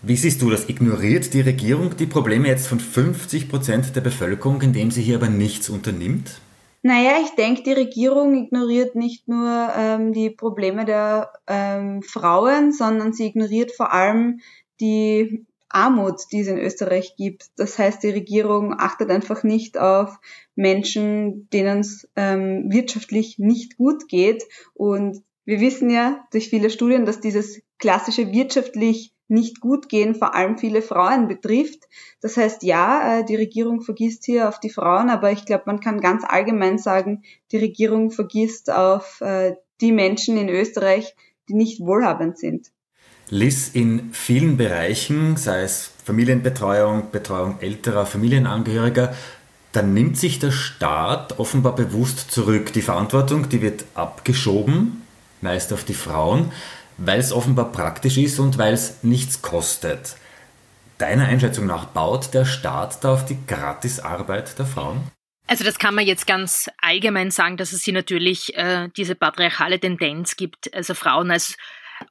Wie 0.02 0.18
siehst 0.18 0.42
du 0.42 0.50
das? 0.50 0.68
Ignoriert 0.68 1.34
die 1.34 1.42
Regierung 1.42 1.96
die 1.96 2.08
Probleme 2.08 2.48
jetzt 2.48 2.68
von 2.68 2.80
50 2.80 3.50
Prozent 3.50 3.96
der 3.96 4.02
Bevölkerung, 4.02 4.62
indem 4.62 4.92
sie 4.92 5.02
hier 5.02 5.16
aber 5.16 5.30
nichts 5.30 5.70
unternimmt? 5.70 6.42
Naja, 6.86 7.14
ich 7.24 7.30
denke, 7.36 7.64
die 7.64 7.72
Regierung 7.72 8.36
ignoriert 8.36 8.94
nicht 8.96 9.30
nur 9.30 9.72
ähm, 9.74 10.12
die 10.12 10.30
Probleme 10.30 10.84
der 10.84 11.32
ähm, 11.48 12.04
Frauen, 12.04 12.74
sondern 12.74 13.14
sie 13.14 13.26
ignoriert 13.26 13.72
vor 13.72 13.94
allem 13.94 14.42
die 14.82 15.46
Armut, 15.70 16.20
die 16.34 16.42
es 16.42 16.48
in 16.48 16.58
Österreich 16.58 17.16
gibt. 17.16 17.52
Das 17.56 17.80
heißt, 17.80 18.04
die 18.04 18.10
Regierung 18.10 18.76
achtet 18.78 19.10
einfach 19.12 19.44
nicht 19.44 19.78
auf 19.78 20.20
Menschen, 20.56 21.50
denen 21.52 21.80
es 21.80 22.10
ähm, 22.18 22.70
wirtschaftlich 22.70 23.40
nicht 23.40 23.78
gut 23.78 24.10
geht. 24.10 24.44
Und 24.74 25.24
wir 25.46 25.62
wissen 25.62 25.90
ja 25.90 26.26
durch 26.34 26.50
viele 26.50 26.70
Studien, 26.70 27.06
dass 27.06 27.22
dieses 27.22 27.62
klassische 27.80 28.34
wirtschaftlich 28.34 29.13
nicht 29.28 29.60
gut 29.62 29.90
gehen, 29.90 30.16
vor 30.16 30.36
allem 30.36 30.58
viele 30.58 30.82
Frauen 30.82 31.28
betrifft. 31.28 31.84
Das 32.22 32.38
heißt, 32.38 32.64
ja, 32.64 33.20
äh, 33.20 33.26
die 33.26 33.36
Regierung 33.36 33.82
vergisst 33.82 34.26
hier 34.26 34.50
auf 34.50 34.60
die 34.60 34.70
Frauen, 34.70 35.10
aber 35.10 35.32
ich 35.32 35.46
glaube, 35.46 35.64
man 35.66 35.80
kann 35.80 36.02
ganz 36.02 36.24
allgemein 36.28 36.78
sagen, 36.78 37.24
die 37.52 37.58
Regierung 37.58 38.12
vergisst 38.12 38.72
auf 38.72 39.22
äh, 39.22 39.56
die 39.82 39.92
Menschen 39.92 40.38
in 40.38 40.50
Österreich, 40.50 41.16
die 41.50 41.56
nicht 41.56 41.80
wohlhabend 41.82 42.38
sind. 42.38 42.72
Liz, 43.30 43.70
in 43.74 44.14
vielen 44.14 44.58
Bereichen, 44.58 45.38
sei 45.38 45.62
es 45.62 45.92
Familienbetreuung, 46.04 47.10
Betreuung 47.12 47.58
älterer 47.62 48.06
Familienangehöriger, 48.06 49.16
dann 49.72 49.94
nimmt 49.94 50.18
sich 50.18 50.40
der 50.40 50.52
Staat 50.52 51.40
offenbar 51.40 51.76
bewusst 51.76 52.32
zurück. 52.32 52.74
Die 52.74 52.82
Verantwortung, 52.82 53.50
die 53.50 53.62
wird 53.62 53.86
abgeschoben, 53.96 55.02
meist 55.42 55.74
auf 55.74 55.84
die 55.84 55.96
Frauen 55.96 56.52
weil 56.98 57.20
es 57.20 57.32
offenbar 57.32 57.72
praktisch 57.72 58.18
ist 58.18 58.40
und 58.40 58.58
weil 58.58 58.74
es 58.74 59.04
nichts 59.04 59.42
kostet. 59.42 60.16
Deiner 60.98 61.26
Einschätzung 61.26 61.66
nach 61.66 61.86
baut 61.86 62.34
der 62.34 62.46
Staat 62.46 63.04
da 63.04 63.14
auf 63.14 63.26
die 63.26 63.38
Gratisarbeit 63.48 64.58
der 64.58 64.66
Frauen? 64.66 65.12
Also 65.48 65.64
das 65.64 65.78
kann 65.78 65.96
man 65.96 66.06
jetzt 66.06 66.26
ganz 66.26 66.70
allgemein 66.82 67.30
sagen, 67.30 67.58
dass 67.58 67.74
es 67.74 67.84
hier 67.84 67.94
natürlich 67.94 68.56
äh, 68.56 68.90
diese 68.96 69.16
patriarchale 69.16 69.80
Tendenz 69.80 70.36
gibt, 70.36 70.74
also 70.74 70.94
Frauen 70.94 71.32
als 71.32 71.58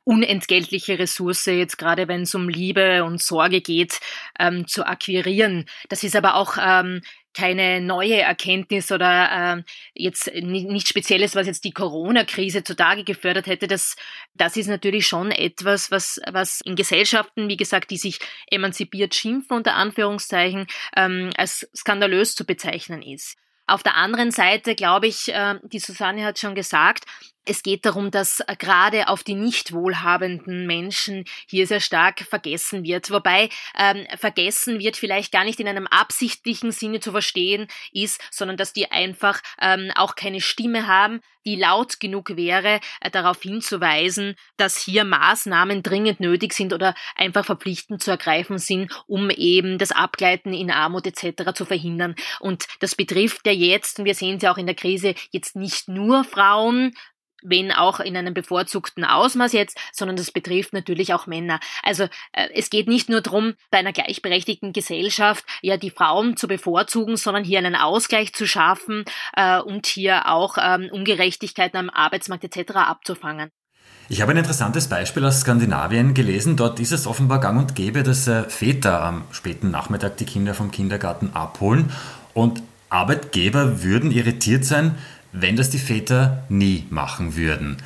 unentgeltliche 0.04 0.98
Ressource, 0.98 1.46
jetzt 1.46 1.78
gerade 1.78 2.08
wenn 2.08 2.22
es 2.22 2.34
um 2.34 2.48
Liebe 2.48 3.04
und 3.04 3.22
Sorge 3.22 3.60
geht, 3.60 4.00
ähm, 4.38 4.66
zu 4.66 4.86
akquirieren. 4.86 5.66
Das 5.88 6.04
ist 6.04 6.16
aber 6.16 6.34
auch 6.34 6.56
ähm, 6.60 7.00
keine 7.34 7.80
neue 7.80 8.20
Erkenntnis 8.20 8.92
oder 8.92 9.56
äh, 9.58 9.62
jetzt 9.94 10.32
nicht 10.34 10.88
Spezielles, 10.88 11.34
was 11.34 11.46
jetzt 11.46 11.64
die 11.64 11.72
Corona-Krise 11.72 12.64
zutage 12.64 13.04
gefördert 13.04 13.46
hätte. 13.46 13.66
Das, 13.66 13.96
das 14.34 14.56
ist 14.56 14.68
natürlich 14.68 15.06
schon 15.06 15.30
etwas, 15.30 15.90
was, 15.90 16.20
was 16.30 16.60
in 16.64 16.76
Gesellschaften, 16.76 17.48
wie 17.48 17.56
gesagt, 17.56 17.90
die 17.90 17.96
sich 17.96 18.18
emanzipiert 18.50 19.14
schimpfen, 19.14 19.56
unter 19.56 19.74
Anführungszeichen, 19.74 20.66
ähm, 20.96 21.30
als 21.36 21.68
skandalös 21.74 22.34
zu 22.34 22.44
bezeichnen 22.44 23.02
ist. 23.02 23.36
Auf 23.66 23.82
der 23.82 23.96
anderen 23.96 24.32
Seite 24.32 24.74
glaube 24.74 25.06
ich, 25.06 25.32
äh, 25.32 25.54
die 25.62 25.78
Susanne 25.78 26.24
hat 26.24 26.38
schon 26.38 26.54
gesagt, 26.54 27.04
es 27.44 27.62
geht 27.62 27.84
darum, 27.84 28.10
dass 28.10 28.40
äh, 28.40 28.56
gerade 28.56 29.08
auf 29.08 29.24
die 29.24 29.34
nicht 29.34 29.72
wohlhabenden 29.72 30.66
Menschen 30.66 31.24
hier 31.48 31.66
sehr 31.66 31.80
stark 31.80 32.20
vergessen 32.20 32.84
wird. 32.84 33.10
Wobei 33.10 33.48
ähm, 33.76 34.06
vergessen 34.16 34.78
wird 34.78 34.96
vielleicht 34.96 35.32
gar 35.32 35.44
nicht 35.44 35.60
in 35.60 35.68
einem 35.68 35.86
absichtlichen 35.86 36.70
Sinne 36.70 37.00
zu 37.00 37.10
verstehen 37.10 37.66
ist, 37.92 38.20
sondern 38.30 38.56
dass 38.56 38.72
die 38.72 38.90
einfach 38.90 39.40
ähm, 39.60 39.90
auch 39.94 40.14
keine 40.14 40.40
Stimme 40.40 40.86
haben, 40.86 41.20
die 41.44 41.56
laut 41.56 42.00
genug 42.00 42.36
wäre, 42.36 42.80
äh, 43.00 43.10
darauf 43.10 43.42
hinzuweisen, 43.42 44.36
dass 44.56 44.76
hier 44.76 45.04
Maßnahmen 45.04 45.82
dringend 45.82 46.20
nötig 46.20 46.52
sind 46.52 46.72
oder 46.72 46.94
einfach 47.16 47.44
verpflichtend 47.44 48.02
zu 48.02 48.10
ergreifen 48.10 48.58
sind, 48.58 48.92
um 49.06 49.30
eben 49.30 49.78
das 49.78 49.92
Abgleiten 49.92 50.52
in 50.52 50.70
Armut 50.70 51.06
etc. 51.06 51.52
zu 51.54 51.64
verhindern. 51.64 52.14
Und 52.40 52.66
das 52.80 52.94
betrifft 52.94 53.46
ja 53.46 53.52
jetzt, 53.52 53.98
und 53.98 54.04
wir 54.04 54.14
sehen 54.14 54.36
es 54.36 54.42
ja 54.42 54.52
auch 54.52 54.58
in 54.58 54.66
der 54.66 54.74
Krise, 54.74 55.14
jetzt 55.30 55.56
nicht 55.56 55.88
nur 55.88 56.24
Frauen, 56.24 56.94
wenn 57.42 57.72
auch 57.72 58.00
in 58.00 58.16
einem 58.16 58.34
bevorzugten 58.34 59.04
Ausmaß 59.04 59.52
jetzt, 59.52 59.78
sondern 59.92 60.16
das 60.16 60.30
betrifft 60.30 60.72
natürlich 60.72 61.14
auch 61.14 61.26
Männer. 61.26 61.60
Also 61.82 62.04
äh, 62.32 62.48
es 62.54 62.70
geht 62.70 62.88
nicht 62.88 63.08
nur 63.08 63.20
darum, 63.20 63.54
bei 63.70 63.78
einer 63.78 63.92
gleichberechtigten 63.92 64.72
Gesellschaft 64.72 65.44
ja 65.60 65.76
die 65.76 65.90
Frauen 65.90 66.36
zu 66.36 66.48
bevorzugen, 66.48 67.16
sondern 67.16 67.44
hier 67.44 67.58
einen 67.58 67.76
Ausgleich 67.76 68.32
zu 68.32 68.46
schaffen 68.46 69.04
äh, 69.36 69.60
und 69.60 69.86
hier 69.86 70.28
auch 70.28 70.56
ähm, 70.60 70.88
Ungerechtigkeiten 70.90 71.78
am 71.78 71.90
Arbeitsmarkt 71.90 72.44
etc. 72.44 72.72
abzufangen. 72.76 73.50
Ich 74.08 74.20
habe 74.20 74.32
ein 74.32 74.36
interessantes 74.36 74.88
Beispiel 74.88 75.24
aus 75.24 75.40
Skandinavien 75.40 76.12
gelesen. 76.12 76.56
Dort 76.56 76.80
ist 76.80 76.92
es 76.92 77.06
offenbar 77.06 77.40
gang 77.40 77.58
und 77.58 77.74
gäbe, 77.74 78.02
dass 78.02 78.28
äh, 78.28 78.44
Väter 78.44 79.02
am 79.02 79.24
späten 79.30 79.70
Nachmittag 79.70 80.18
die 80.18 80.26
Kinder 80.26 80.54
vom 80.54 80.70
Kindergarten 80.70 81.30
abholen 81.34 81.90
und 82.34 82.62
Arbeitgeber 82.90 83.82
würden 83.82 84.10
irritiert 84.10 84.66
sein, 84.66 84.96
wenn 85.32 85.56
das 85.56 85.70
die 85.70 85.78
Väter 85.78 86.44
nie 86.48 86.86
machen 86.90 87.36
würden. 87.36 87.78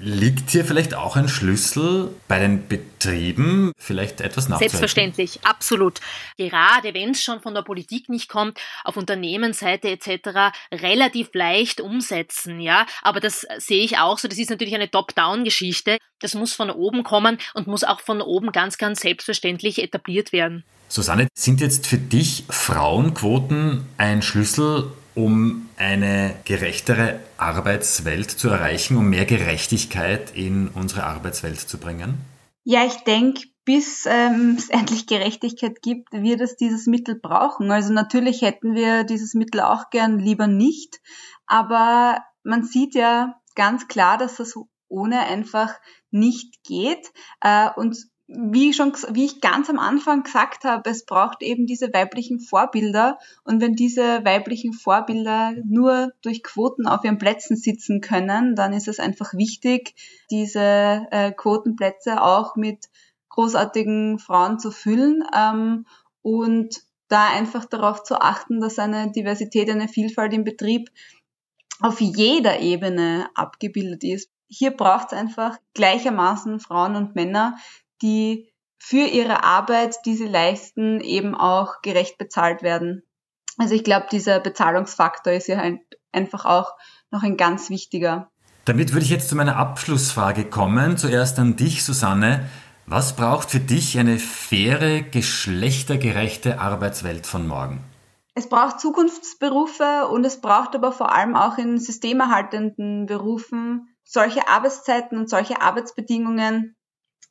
Liegt 0.00 0.50
hier 0.50 0.64
vielleicht 0.64 0.94
auch 0.94 1.16
ein 1.16 1.28
Schlüssel 1.28 2.14
bei 2.28 2.38
den 2.38 2.68
Betrieben, 2.68 3.72
vielleicht 3.76 4.20
etwas 4.20 4.48
nachzuhelfen? 4.48 4.78
Selbstverständlich, 4.78 5.40
absolut. 5.42 5.98
Gerade 6.36 6.94
wenn 6.94 7.10
es 7.10 7.22
schon 7.24 7.40
von 7.40 7.52
der 7.52 7.62
Politik 7.62 8.08
nicht 8.08 8.28
kommt, 8.28 8.60
auf 8.84 8.96
Unternehmensseite 8.96 9.88
etc. 9.88 10.56
relativ 10.70 11.30
leicht 11.32 11.80
umsetzen, 11.80 12.60
ja. 12.60 12.86
Aber 13.02 13.18
das 13.18 13.44
sehe 13.56 13.82
ich 13.82 13.98
auch 13.98 14.18
so. 14.18 14.28
Das 14.28 14.38
ist 14.38 14.50
natürlich 14.50 14.76
eine 14.76 14.88
Top-Down-Geschichte. 14.88 15.98
Das 16.20 16.34
muss 16.34 16.52
von 16.52 16.70
oben 16.70 17.02
kommen 17.02 17.38
und 17.54 17.66
muss 17.66 17.82
auch 17.82 17.98
von 18.00 18.20
oben 18.20 18.52
ganz, 18.52 18.78
ganz 18.78 19.00
selbstverständlich 19.00 19.82
etabliert 19.82 20.32
werden. 20.32 20.62
Susanne, 20.88 21.26
sind 21.34 21.60
jetzt 21.60 21.88
für 21.88 21.98
dich 21.98 22.44
Frauenquoten 22.48 23.84
ein 23.98 24.22
Schlüssel, 24.22 24.92
um 25.18 25.68
eine 25.76 26.36
gerechtere 26.44 27.18
Arbeitswelt 27.38 28.30
zu 28.30 28.50
erreichen, 28.50 28.96
um 28.96 29.10
mehr 29.10 29.24
Gerechtigkeit 29.24 30.30
in 30.36 30.68
unsere 30.68 31.02
Arbeitswelt 31.02 31.58
zu 31.58 31.78
bringen? 31.78 32.18
Ja, 32.62 32.84
ich 32.84 32.98
denke, 32.98 33.42
bis 33.64 34.06
ähm, 34.06 34.54
es 34.58 34.70
endlich 34.70 35.08
Gerechtigkeit 35.08 35.82
gibt, 35.82 36.12
wird 36.12 36.40
es 36.40 36.56
dieses 36.56 36.86
Mittel 36.86 37.16
brauchen. 37.16 37.72
Also 37.72 37.92
natürlich 37.92 38.42
hätten 38.42 38.76
wir 38.76 39.02
dieses 39.02 39.34
Mittel 39.34 39.60
auch 39.60 39.90
gern 39.90 40.20
lieber 40.20 40.46
nicht, 40.46 41.00
aber 41.46 42.22
man 42.44 42.62
sieht 42.62 42.94
ja 42.94 43.40
ganz 43.56 43.88
klar, 43.88 44.18
dass 44.18 44.36
das 44.36 44.54
ohne 44.86 45.18
einfach 45.26 45.74
nicht 46.12 46.62
geht. 46.62 47.10
Äh, 47.40 47.70
und 47.74 47.96
wie 48.28 48.74
schon, 48.74 48.92
wie 49.12 49.24
ich 49.24 49.40
ganz 49.40 49.70
am 49.70 49.78
Anfang 49.78 50.22
gesagt 50.22 50.64
habe, 50.64 50.90
es 50.90 51.06
braucht 51.06 51.42
eben 51.42 51.66
diese 51.66 51.92
weiblichen 51.94 52.40
Vorbilder. 52.40 53.18
Und 53.42 53.62
wenn 53.62 53.74
diese 53.74 54.22
weiblichen 54.22 54.74
Vorbilder 54.74 55.54
nur 55.64 56.12
durch 56.20 56.42
Quoten 56.42 56.86
auf 56.86 57.04
ihren 57.04 57.16
Plätzen 57.16 57.56
sitzen 57.56 58.02
können, 58.02 58.54
dann 58.54 58.74
ist 58.74 58.86
es 58.86 59.00
einfach 59.00 59.32
wichtig, 59.32 59.94
diese 60.30 61.06
äh, 61.10 61.32
Quotenplätze 61.32 62.22
auch 62.22 62.54
mit 62.54 62.90
großartigen 63.30 64.18
Frauen 64.18 64.58
zu 64.58 64.70
füllen 64.72 65.24
ähm, 65.34 65.86
und 66.20 66.82
da 67.08 67.28
einfach 67.28 67.64
darauf 67.64 68.02
zu 68.02 68.20
achten, 68.20 68.60
dass 68.60 68.78
eine 68.78 69.10
Diversität, 69.10 69.70
eine 69.70 69.88
Vielfalt 69.88 70.34
im 70.34 70.44
Betrieb 70.44 70.90
auf 71.80 72.00
jeder 72.02 72.60
Ebene 72.60 73.30
abgebildet 73.34 74.04
ist. 74.04 74.30
Hier 74.48 74.72
braucht 74.72 75.12
es 75.12 75.18
einfach 75.18 75.56
gleichermaßen 75.72 76.60
Frauen 76.60 76.96
und 76.96 77.14
Männer, 77.14 77.56
die 78.02 78.52
für 78.78 79.06
ihre 79.06 79.44
Arbeit, 79.44 79.96
die 80.06 80.16
sie 80.16 80.28
leisten, 80.28 81.00
eben 81.00 81.34
auch 81.34 81.82
gerecht 81.82 82.18
bezahlt 82.18 82.62
werden. 82.62 83.02
Also 83.56 83.74
ich 83.74 83.82
glaube, 83.82 84.06
dieser 84.10 84.38
Bezahlungsfaktor 84.40 85.32
ist 85.32 85.48
ja 85.48 85.60
einfach 86.12 86.44
auch 86.44 86.72
noch 87.10 87.22
ein 87.22 87.36
ganz 87.36 87.70
wichtiger. 87.70 88.30
Damit 88.64 88.92
würde 88.92 89.04
ich 89.04 89.10
jetzt 89.10 89.28
zu 89.28 89.36
meiner 89.36 89.56
Abschlussfrage 89.56 90.44
kommen. 90.44 90.96
Zuerst 90.96 91.38
an 91.38 91.56
dich, 91.56 91.84
Susanne. 91.84 92.48
Was 92.86 93.16
braucht 93.16 93.50
für 93.50 93.60
dich 93.60 93.98
eine 93.98 94.18
faire, 94.18 95.02
geschlechtergerechte 95.02 96.60
Arbeitswelt 96.60 97.26
von 97.26 97.46
morgen? 97.46 97.84
Es 98.34 98.48
braucht 98.48 98.80
Zukunftsberufe 98.80 100.06
und 100.08 100.24
es 100.24 100.40
braucht 100.40 100.74
aber 100.74 100.92
vor 100.92 101.12
allem 101.12 101.34
auch 101.34 101.58
in 101.58 101.78
systemerhaltenden 101.78 103.06
Berufen 103.06 103.88
solche 104.04 104.48
Arbeitszeiten 104.48 105.18
und 105.18 105.28
solche 105.28 105.60
Arbeitsbedingungen, 105.60 106.76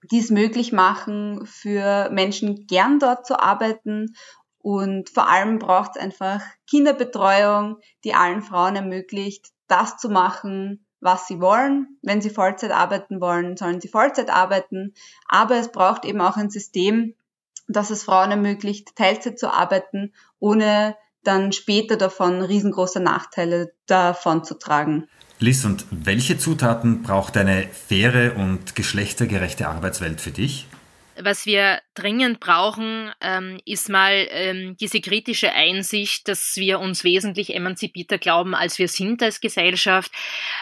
die 0.03 0.19
es 0.19 0.29
möglich 0.29 0.71
machen, 0.71 1.45
für 1.45 2.09
Menschen 2.11 2.67
gern 2.67 2.99
dort 2.99 3.25
zu 3.25 3.39
arbeiten. 3.39 4.15
Und 4.59 5.09
vor 5.09 5.29
allem 5.29 5.59
braucht 5.59 5.91
es 5.95 6.01
einfach 6.01 6.41
Kinderbetreuung, 6.69 7.77
die 8.03 8.13
allen 8.13 8.41
Frauen 8.41 8.75
ermöglicht, 8.75 9.47
das 9.67 9.97
zu 9.97 10.09
machen, 10.09 10.85
was 10.99 11.27
sie 11.27 11.39
wollen. 11.39 11.99
Wenn 12.01 12.21
sie 12.21 12.29
Vollzeit 12.29 12.71
arbeiten 12.71 13.21
wollen, 13.21 13.57
sollen 13.57 13.81
sie 13.81 13.87
Vollzeit 13.87 14.29
arbeiten. 14.29 14.93
Aber 15.27 15.55
es 15.55 15.71
braucht 15.71 16.05
eben 16.05 16.21
auch 16.21 16.37
ein 16.37 16.49
System, 16.49 17.15
das 17.67 17.89
es 17.89 18.03
Frauen 18.03 18.31
ermöglicht, 18.31 18.95
Teilzeit 18.95 19.39
zu 19.39 19.51
arbeiten, 19.51 20.13
ohne 20.39 20.95
dann 21.23 21.51
später 21.51 21.97
davon 21.97 22.41
riesengroße 22.41 23.01
Nachteile 23.01 23.73
davon 23.85 24.43
zu 24.43 24.57
tragen. 24.57 25.09
Liz, 25.39 25.65
und 25.65 25.85
welche 25.91 26.37
Zutaten 26.37 27.03
braucht 27.03 27.37
eine 27.37 27.67
faire 27.67 28.35
und 28.35 28.75
geschlechtergerechte 28.75 29.67
Arbeitswelt 29.67 30.19
für 30.19 30.31
dich? 30.31 30.65
Was 31.19 31.45
wir 31.47 31.79
dringend 31.95 32.39
brauchen, 32.39 33.11
ähm, 33.21 33.59
ist 33.65 33.89
mal 33.89 34.27
ähm, 34.29 34.77
diese 34.79 35.01
kritische 35.01 35.51
Einsicht, 35.51 36.27
dass 36.27 36.55
wir 36.57 36.79
uns 36.79 37.03
wesentlich 37.03 37.55
emanzipierter 37.55 38.19
glauben, 38.19 38.53
als 38.53 38.77
wir 38.77 38.87
sind 38.87 39.23
als 39.23 39.41
Gesellschaft, 39.41 40.11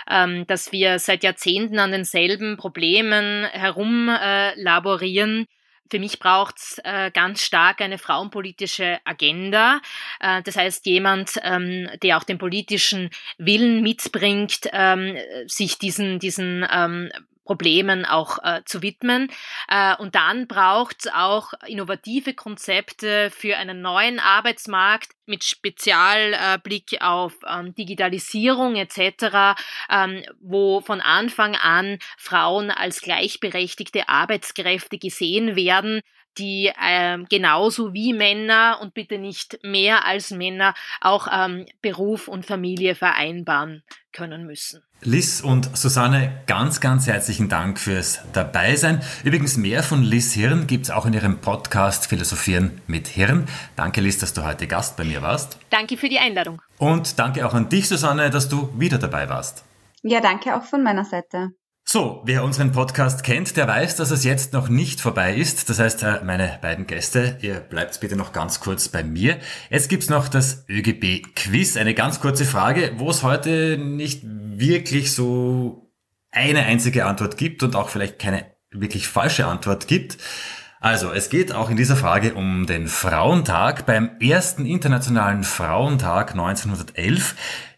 ähm, 0.10 0.48
dass 0.48 0.72
wir 0.72 1.00
seit 1.00 1.24
Jahrzehnten 1.24 1.80
an 1.80 1.92
denselben 1.92 2.56
Problemen 2.56 3.46
herumlaborieren. 3.46 5.42
Äh, 5.42 5.46
für 5.90 6.00
mich 6.00 6.20
braucht 6.20 6.58
es 6.58 6.82
äh, 6.84 7.12
ganz 7.12 7.44
stark 7.44 7.82
eine 7.82 7.98
frauenpolitische 7.98 9.00
Agenda. 9.06 9.82
Äh, 10.20 10.42
das 10.42 10.56
heißt, 10.56 10.86
jemand, 10.86 11.40
ähm, 11.44 11.90
der 12.02 12.18
auch 12.18 12.24
den 12.24 12.38
politischen 12.38 13.10
Willen 13.38 13.82
mitbringt, 13.82 14.70
ähm, 14.74 15.18
sich 15.48 15.78
diesen, 15.78 16.20
diesen 16.20 16.66
ähm, 16.72 17.12
Problemen 17.46 18.06
auch 18.06 18.40
äh, 18.44 18.62
zu 18.66 18.82
widmen. 18.82 19.32
Äh, 19.70 19.96
und 19.98 20.16
dann 20.16 20.48
braucht 20.48 21.06
es 21.06 21.14
auch 21.14 21.54
innovative 21.68 22.34
Konzepte 22.34 23.30
für 23.30 23.58
einen 23.58 23.82
neuen 23.82 24.20
Arbeitsmarkt 24.20 25.12
mit 25.26 25.44
Spezialblick 25.44 26.94
äh, 26.94 27.00
auf 27.00 27.34
ähm, 27.48 27.74
Digitalisierung 27.76 28.76
etc., 28.76 29.58
ähm, 29.90 30.24
wo 30.42 30.82
von 30.82 31.02
Anfang 31.02 31.56
an 31.56 32.00
Frauen 32.18 32.72
als 32.72 33.02
gleichberechtigte 33.02 34.10
Arbeitskräfte 34.10 34.98
gesehen 34.98 35.56
werden 35.56 36.02
die 36.38 36.72
äh, 36.80 37.18
genauso 37.30 37.94
wie 37.94 38.14
Männer 38.14 38.80
und 38.82 38.94
bitte 38.94 39.18
nicht 39.18 39.60
mehr 39.64 40.06
als 40.06 40.32
Männer 40.32 40.74
auch 41.02 41.28
ähm, 41.32 41.66
Beruf 41.82 42.28
und 42.28 42.46
Familie 42.46 42.96
vereinbaren 42.96 43.84
können 44.12 44.46
müssen. 44.46 44.82
Liz 45.02 45.42
und 45.42 45.78
Susanne, 45.78 46.42
ganz, 46.48 46.80
ganz 46.80 47.06
herzlichen 47.06 47.50
Dank 47.50 47.80
fürs 47.80 48.22
Dabeisein. 48.34 49.02
Übrigens, 49.24 49.58
mehr 49.58 49.84
von 49.84 50.02
Liz 50.02 50.34
Hirn 50.34 50.68
gibt 50.68 50.86
es 50.86 50.92
auch 50.92 51.06
in 51.06 51.14
ihrem 51.14 51.40
Podcast 51.40 52.08
Philosophieren 52.08 52.82
mit 52.88 53.08
Hirn. 53.08 53.48
Danke, 53.76 54.02
Liz, 54.02 54.18
dass 54.18 54.34
du 54.34 54.44
heute 54.44 54.68
Gast 54.68 54.98
bei 54.98 55.04
mir 55.04 55.22
warst. 55.22 55.60
Danke 55.70 55.98
für 55.98 56.10
die 56.10 56.18
Einladung. 56.18 56.62
Und 56.78 57.20
danke 57.20 57.46
auch 57.46 57.54
an 57.54 57.70
dich, 57.70 57.88
Susanne, 57.88 58.30
dass 58.30 58.50
du 58.50 58.70
wieder 58.80 58.98
dabei 58.98 59.30
warst. 59.30 59.64
Ja, 60.02 60.22
danke 60.22 60.56
auch 60.56 60.64
von 60.64 60.82
meiner 60.82 61.06
Seite. 61.06 61.50
So, 61.88 62.24
wer 62.26 62.44
unseren 62.44 62.72
Podcast 62.72 63.24
kennt, 63.24 63.56
der 63.58 63.68
weiß, 63.68 63.96
dass 63.96 64.10
es 64.10 64.24
jetzt 64.24 64.54
noch 64.54 64.70
nicht 64.70 65.00
vorbei 65.00 65.36
ist. 65.36 65.70
Das 65.70 65.78
heißt, 65.78 66.02
äh, 66.02 66.22
meine 66.24 66.58
beiden 66.60 66.88
Gäste, 66.88 67.38
ihr 67.42 67.60
bleibt 67.60 68.00
bitte 68.00 68.16
noch 68.16 68.34
ganz 68.34 68.60
kurz 68.60 68.90
bei 68.90 69.04
mir. 69.04 69.38
Jetzt 69.70 69.88
gibt's 69.88 70.10
noch 70.10 70.28
das 70.28 70.66
ÖGB-Quiz. 70.68 71.78
Eine 71.78 71.94
ganz 71.94 72.20
kurze 72.20 72.44
Frage, 72.44 72.94
wo 72.98 73.12
es 73.12 73.22
heute 73.22 73.78
nicht 73.78 74.24
wirklich 74.24 75.14
so 75.14 75.92
eine 76.32 76.64
einzige 76.64 77.06
Antwort 77.06 77.38
gibt 77.38 77.62
und 77.62 77.76
auch 77.76 77.90
vielleicht 77.90 78.18
keine 78.18 78.48
wirklich 78.72 79.08
falsche 79.08 79.46
Antwort 79.46 79.88
gibt. 79.88 80.18
Also, 80.80 81.12
es 81.12 81.30
geht 81.30 81.54
auch 81.54 81.70
in 81.70 81.78
dieser 81.78 81.96
Frage 81.96 82.34
um 82.34 82.66
den 82.66 82.88
Frauentag. 82.88 83.86
Beim 83.86 84.10
ersten 84.20 84.66
Internationalen 84.66 85.44
Frauentag 85.44 86.32
1911 86.32 87.36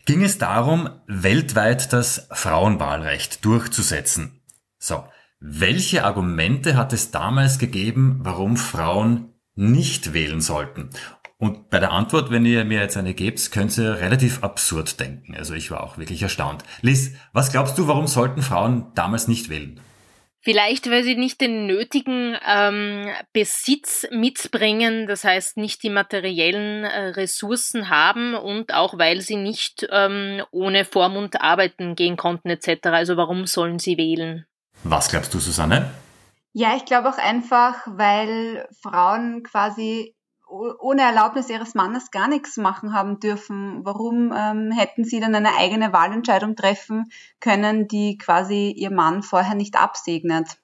ging 0.07 0.23
es 0.23 0.37
darum, 0.37 0.89
weltweit 1.05 1.91
das 1.91 2.27
Frauenwahlrecht 2.31 3.43
durchzusetzen. 3.43 4.41
So, 4.79 5.03
welche 5.39 6.05
Argumente 6.05 6.77
hat 6.77 6.93
es 6.93 7.11
damals 7.11 7.59
gegeben, 7.59 8.21
warum 8.21 8.55
Frauen 8.55 9.33
nicht 9.53 10.13
wählen 10.13 10.41
sollten? 10.41 10.89
Und 11.37 11.69
bei 11.69 11.79
der 11.79 11.91
Antwort, 11.91 12.31
wenn 12.31 12.45
ihr 12.45 12.63
mir 12.63 12.79
jetzt 12.79 12.95
eine 12.97 13.13
gebt, 13.13 13.51
könnt 13.51 13.77
ihr 13.77 13.97
relativ 13.97 14.43
absurd 14.43 14.99
denken. 14.99 15.35
Also 15.35 15.53
ich 15.53 15.69
war 15.69 15.83
auch 15.83 15.97
wirklich 15.97 16.23
erstaunt. 16.23 16.63
Liz, 16.81 17.11
was 17.33 17.51
glaubst 17.51 17.77
du, 17.77 17.87
warum 17.87 18.07
sollten 18.07 18.41
Frauen 18.41 18.87
damals 18.95 19.27
nicht 19.27 19.49
wählen? 19.49 19.79
Vielleicht, 20.47 20.89
weil 20.89 21.03
sie 21.03 21.17
nicht 21.17 21.41
den 21.41 21.65
nötigen 21.67 22.37
ähm, 22.47 23.09
Besitz 23.33 24.07
mitbringen, 24.11 25.05
das 25.05 25.25
heißt 25.25 25.57
nicht 25.57 25.83
die 25.83 25.89
materiellen 25.89 26.85
äh, 26.85 27.07
Ressourcen 27.07 27.89
haben 27.89 28.33
und 28.33 28.73
auch 28.73 28.97
weil 28.97 29.19
sie 29.19 29.35
nicht 29.35 29.85
ähm, 29.91 30.41
ohne 30.51 30.85
Vormund 30.85 31.41
arbeiten 31.41 31.95
gehen 31.95 32.15
konnten 32.15 32.49
etc. 32.49 32.79
Also 32.83 33.17
warum 33.17 33.45
sollen 33.45 33.77
sie 33.77 33.97
wählen? 33.97 34.45
Was 34.85 35.09
glaubst 35.09 35.33
du, 35.33 35.39
Susanne? 35.39 35.91
Ja, 36.53 36.77
ich 36.77 36.85
glaube 36.85 37.09
auch 37.09 37.17
einfach, 37.17 37.85
weil 37.85 38.69
Frauen 38.81 39.43
quasi 39.43 40.15
ohne 40.49 41.01
Erlaubnis 41.01 41.49
ihres 41.49 41.75
Mannes 41.75 42.11
gar 42.11 42.27
nichts 42.27 42.57
machen 42.57 42.93
haben 42.93 43.19
dürfen. 43.19 43.81
Warum 43.83 44.33
ähm, 44.35 44.71
hätten 44.71 45.03
sie 45.03 45.19
dann 45.19 45.35
eine 45.35 45.55
eigene 45.57 45.93
Wahlentscheidung 45.93 46.55
treffen 46.55 47.05
können, 47.39 47.87
die 47.87 48.17
quasi 48.17 48.71
ihr 48.71 48.91
Mann 48.91 49.23
vorher 49.23 49.55
nicht 49.55 49.75
absegnet? 49.75 50.57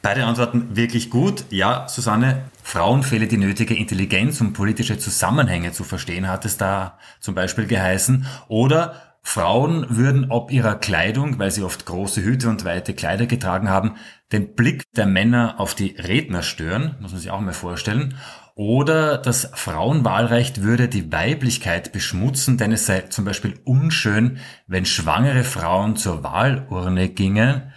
Beide 0.00 0.24
Antworten 0.24 0.76
wirklich 0.76 1.10
gut. 1.10 1.44
Ja, 1.50 1.88
Susanne, 1.88 2.44
Frauen 2.62 3.02
fehle 3.02 3.26
die 3.26 3.36
nötige 3.36 3.74
Intelligenz, 3.74 4.40
um 4.40 4.52
politische 4.52 4.96
Zusammenhänge 4.96 5.72
zu 5.72 5.82
verstehen, 5.82 6.28
hat 6.28 6.44
es 6.44 6.56
da 6.56 6.98
zum 7.20 7.34
Beispiel 7.34 7.66
geheißen. 7.66 8.24
Oder 8.46 9.08
Frauen 9.22 9.86
würden 9.90 10.30
ob 10.30 10.52
ihrer 10.52 10.76
Kleidung, 10.76 11.38
weil 11.38 11.50
sie 11.50 11.62
oft 11.62 11.84
große 11.84 12.22
Hüte 12.22 12.48
und 12.48 12.64
weite 12.64 12.94
Kleider 12.94 13.26
getragen 13.26 13.68
haben, 13.68 13.96
den 14.32 14.54
Blick 14.54 14.84
der 14.92 15.06
Männer 15.06 15.56
auf 15.58 15.74
die 15.74 15.96
Redner 15.98 16.42
stören, 16.42 16.96
muss 17.00 17.12
man 17.12 17.20
sich 17.20 17.30
auch 17.30 17.40
mal 17.40 17.52
vorstellen. 17.52 18.14
Oder 18.58 19.18
das 19.18 19.52
Frauenwahlrecht 19.54 20.64
würde 20.64 20.88
die 20.88 21.12
Weiblichkeit 21.12 21.92
beschmutzen, 21.92 22.58
denn 22.58 22.72
es 22.72 22.86
sei 22.86 23.02
zum 23.02 23.24
Beispiel 23.24 23.60
unschön, 23.64 24.40
wenn 24.66 24.84
schwangere 24.84 25.44
Frauen 25.44 25.94
zur 25.94 26.24
Wahlurne 26.24 27.08
gingen. 27.08 27.72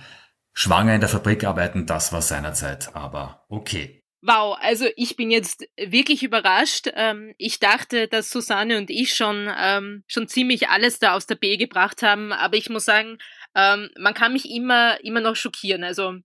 Schwanger 0.54 0.96
in 0.96 1.00
der 1.00 1.08
Fabrik 1.08 1.44
arbeiten, 1.44 1.86
das 1.86 2.12
war 2.14 2.24
seinerzeit 2.24 2.96
aber 2.96 3.46
okay. 3.48 4.02
Wow, 4.24 4.58
also 4.60 4.88
ich 4.96 5.16
bin 5.16 5.30
jetzt 5.30 5.68
wirklich 5.78 6.24
überrascht. 6.24 6.90
Ähm, 6.96 7.36
ich 7.38 7.60
dachte, 7.60 8.08
dass 8.08 8.32
Susanne 8.32 8.80
und 8.80 8.90
ich 8.90 9.14
schon, 9.14 9.52
ähm, 9.56 10.04
schon 10.08 10.28
ziemlich 10.28 10.70
alles 10.70 10.98
da 10.98 11.14
aus 11.14 11.28
der 11.28 11.36
B 11.36 11.58
gebracht 11.58 12.02
haben, 12.02 12.34
aber 12.34 12.58
ich 12.58 12.72
muss 12.72 12.86
sagen, 12.86 13.20
ähm, 13.54 13.92
man 14.00 14.16
kann 14.16 14.34
mich 14.34 14.50
immer, 14.50 15.00
immer 15.04 15.22
noch 15.22 15.36
schockieren. 15.36 15.84
Also 15.84 16.16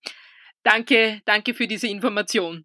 danke, 0.63 1.21
danke 1.27 1.53
für 1.53 1.67
diese 1.67 1.89
Information. 1.89 2.65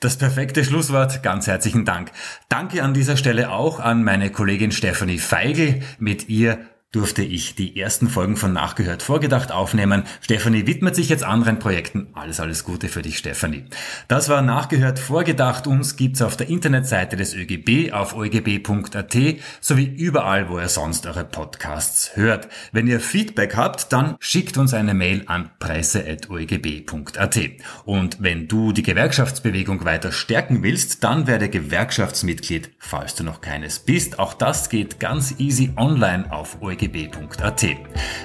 Das 0.00 0.18
perfekte 0.18 0.62
Schlusswort. 0.62 1.22
Ganz 1.22 1.46
herzlichen 1.46 1.86
Dank. 1.86 2.12
Danke 2.50 2.82
an 2.82 2.92
dieser 2.92 3.16
Stelle 3.16 3.50
auch 3.50 3.80
an 3.80 4.04
meine 4.04 4.30
Kollegin 4.30 4.70
Stephanie 4.70 5.18
Feigl. 5.18 5.80
Mit 5.98 6.28
ihr 6.28 6.58
durfte 6.92 7.22
ich 7.22 7.56
die 7.56 7.78
ersten 7.78 8.08
Folgen 8.08 8.36
von 8.36 8.52
Nachgehört 8.52 9.02
vorgedacht 9.02 9.50
aufnehmen. 9.50 10.04
Stefanie 10.20 10.66
widmet 10.66 10.94
sich 10.94 11.08
jetzt 11.08 11.24
anderen 11.24 11.58
Projekten. 11.58 12.06
Alles, 12.14 12.38
alles 12.38 12.64
Gute 12.64 12.88
für 12.88 13.02
dich, 13.02 13.18
Stefanie. 13.18 13.64
Das 14.08 14.28
war 14.28 14.40
Nachgehört 14.40 14.98
vorgedacht. 14.98 15.66
Uns 15.66 15.96
gibt's 15.96 16.22
auf 16.22 16.36
der 16.36 16.48
Internetseite 16.48 17.16
des 17.16 17.34
ÖGB 17.34 17.92
auf 17.92 18.16
oegb.at 18.16 19.16
sowie 19.60 19.84
überall, 19.84 20.48
wo 20.48 20.58
ihr 20.60 20.68
sonst 20.68 21.06
eure 21.06 21.24
Podcasts 21.24 22.14
hört. 22.14 22.48
Wenn 22.72 22.86
ihr 22.86 23.00
Feedback 23.00 23.56
habt, 23.56 23.92
dann 23.92 24.16
schickt 24.20 24.56
uns 24.56 24.72
eine 24.72 24.94
Mail 24.94 25.24
an 25.26 25.50
presse.oegb.at. 25.58 27.40
Und 27.84 28.22
wenn 28.22 28.48
du 28.48 28.72
die 28.72 28.84
Gewerkschaftsbewegung 28.84 29.84
weiter 29.84 30.12
stärken 30.12 30.62
willst, 30.62 31.02
dann 31.02 31.26
werde 31.26 31.50
Gewerkschaftsmitglied, 31.50 32.70
falls 32.78 33.16
du 33.16 33.24
noch 33.24 33.40
keines 33.40 33.80
bist. 33.80 34.18
Auch 34.18 34.34
das 34.34 34.70
geht 34.70 35.00
ganz 35.00 35.34
easy 35.38 35.72
online 35.76 36.32
auf 36.32 36.62
oegb 36.62 36.75
rgb.at. 36.76 37.66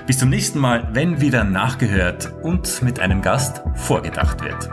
Bis 0.05 0.17
zum 0.19 0.29
nächsten 0.29 0.59
Mal, 0.59 0.89
wenn 0.93 1.21
wieder 1.21 1.43
nachgehört 1.43 2.33
und 2.43 2.81
mit 2.81 2.99
einem 2.99 3.21
Gast 3.21 3.61
vorgedacht 3.75 4.43
wird. 4.43 4.69